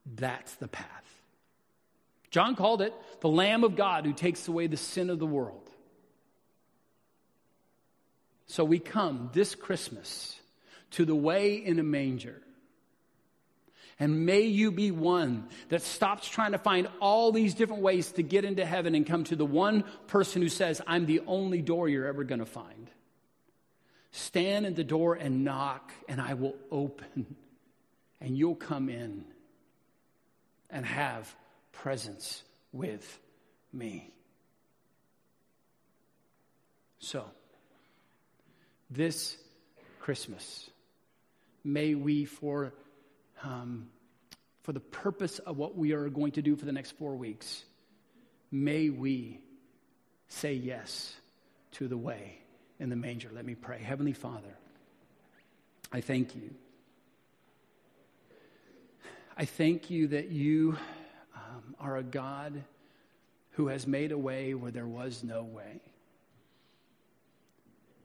That's 0.05 0.53
the 0.55 0.67
path. 0.67 0.87
John 2.29 2.55
called 2.55 2.81
it 2.81 2.93
the 3.21 3.29
Lamb 3.29 3.63
of 3.63 3.75
God 3.75 4.05
who 4.05 4.13
takes 4.13 4.47
away 4.47 4.67
the 4.67 4.77
sin 4.77 5.09
of 5.09 5.19
the 5.19 5.25
world. 5.25 5.69
So 8.47 8.63
we 8.63 8.79
come 8.79 9.29
this 9.33 9.55
Christmas 9.55 10.35
to 10.91 11.05
the 11.05 11.15
way 11.15 11.55
in 11.55 11.79
a 11.79 11.83
manger 11.83 12.41
and 13.99 14.25
may 14.25 14.41
you 14.41 14.71
be 14.71 14.91
one 14.91 15.47
that 15.69 15.81
stops 15.81 16.27
trying 16.27 16.53
to 16.53 16.57
find 16.57 16.87
all 16.99 17.31
these 17.31 17.53
different 17.53 17.81
ways 17.81 18.11
to 18.13 18.23
get 18.23 18.45
into 18.45 18.65
heaven 18.65 18.95
and 18.95 19.05
come 19.05 19.23
to 19.25 19.35
the 19.35 19.45
one 19.45 19.83
person 20.07 20.41
who 20.41 20.49
says, 20.49 20.81
I'm 20.87 21.05
the 21.05 21.21
only 21.27 21.61
door 21.61 21.87
you're 21.87 22.07
ever 22.07 22.23
going 22.23 22.39
to 22.39 22.45
find. 22.45 22.89
Stand 24.11 24.65
at 24.65 24.75
the 24.75 24.83
door 24.83 25.15
and 25.15 25.43
knock, 25.43 25.91
and 26.07 26.21
I 26.21 26.33
will 26.33 26.55
open, 26.71 27.35
and 28.21 28.37
you'll 28.37 28.55
come 28.55 28.89
in 28.89 29.25
and 30.69 30.85
have 30.85 31.33
presence 31.71 32.43
with 32.71 33.19
me. 33.71 34.11
So, 36.99 37.25
this 38.89 39.35
Christmas, 39.99 40.69
may 41.63 41.95
we 41.95 42.25
for 42.25 42.73
um, 43.43 43.89
for 44.63 44.71
the 44.71 44.79
purpose 44.79 45.39
of 45.39 45.57
what 45.57 45.77
we 45.77 45.91
are 45.91 46.09
going 46.09 46.31
to 46.33 46.41
do 46.41 46.55
for 46.55 46.65
the 46.65 46.71
next 46.71 46.91
four 46.97 47.15
weeks, 47.15 47.63
may 48.51 48.89
we 48.89 49.41
say 50.27 50.53
yes 50.53 51.13
to 51.73 51.87
the 51.87 51.97
way 51.97 52.37
in 52.79 52.89
the 52.89 52.95
manger. 52.95 53.29
Let 53.33 53.45
me 53.45 53.55
pray. 53.55 53.79
Heavenly 53.79 54.13
Father, 54.13 54.55
I 55.91 56.01
thank 56.01 56.35
you. 56.35 56.53
I 59.35 59.45
thank 59.45 59.89
you 59.89 60.07
that 60.07 60.29
you 60.29 60.77
um, 61.35 61.75
are 61.79 61.97
a 61.97 62.03
God 62.03 62.63
who 63.51 63.67
has 63.67 63.85
made 63.85 64.11
a 64.11 64.17
way 64.17 64.53
where 64.53 64.71
there 64.71 64.87
was 64.87 65.23
no 65.23 65.43
way. 65.43 65.81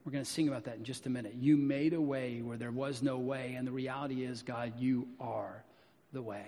We're 0.08 0.12
going 0.12 0.24
to 0.24 0.30
sing 0.30 0.48
about 0.48 0.64
that 0.64 0.76
in 0.76 0.84
just 0.84 1.04
a 1.04 1.10
minute. 1.10 1.34
You 1.38 1.58
made 1.58 1.92
a 1.92 2.00
way 2.00 2.40
where 2.40 2.56
there 2.56 2.70
was 2.70 3.02
no 3.02 3.18
way, 3.18 3.56
and 3.58 3.66
the 3.66 3.72
reality 3.72 4.24
is, 4.24 4.40
God, 4.42 4.72
you 4.78 5.06
are 5.20 5.62
the 6.14 6.22
way. 6.22 6.46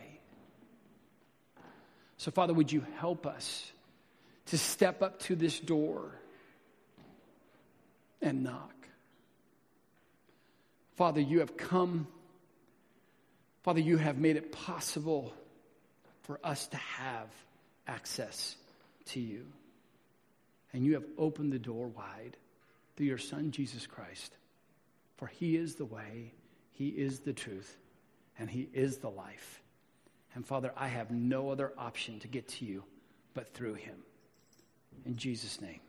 So, 2.17 2.31
Father, 2.31 2.55
would 2.55 2.73
you 2.73 2.83
help 2.97 3.27
us 3.27 3.71
to 4.47 4.57
step 4.57 5.03
up 5.03 5.21
to 5.25 5.37
this 5.37 5.61
door 5.61 6.11
and 8.23 8.45
knock? 8.45 8.73
Father, 10.97 11.21
you 11.21 11.41
have 11.41 11.59
come. 11.59 12.07
Father, 13.63 13.81
you 13.81 13.99
have 13.99 14.17
made 14.17 14.37
it 14.37 14.53
possible 14.53 15.35
for 16.23 16.41
us 16.43 16.67
to 16.69 16.79
have 16.79 17.29
access 17.87 18.57
to 19.09 19.21
you. 19.21 19.45
And 20.73 20.83
you 20.83 20.95
have 20.95 21.05
opened 21.19 21.53
the 21.53 21.59
door 21.59 21.89
wide 21.89 22.39
through 23.01 23.07
your 23.07 23.17
Son, 23.17 23.51
Jesus 23.51 23.87
Christ. 23.87 24.37
For 25.17 25.27
he 25.27 25.57
is 25.57 25.77
the 25.77 25.87
way, 25.87 26.35
he 26.71 26.89
is 26.89 27.21
the 27.21 27.33
truth, 27.33 27.79
and 28.39 28.51
he 28.51 28.69
is 28.75 28.99
the 28.99 29.09
life. 29.09 29.63
And 30.35 30.45
Father, 30.45 30.71
I 30.77 30.89
have 30.89 31.11
no 31.11 31.49
other 31.49 31.73
option 31.79 32.21
to 32.21 32.29
get 32.29 32.47
to 32.49 32.67
you 32.67 32.85
but 33.33 33.55
through 33.55 33.73
him. 33.73 33.97
In 35.07 35.17
Jesus' 35.17 35.63
name. 35.63 35.81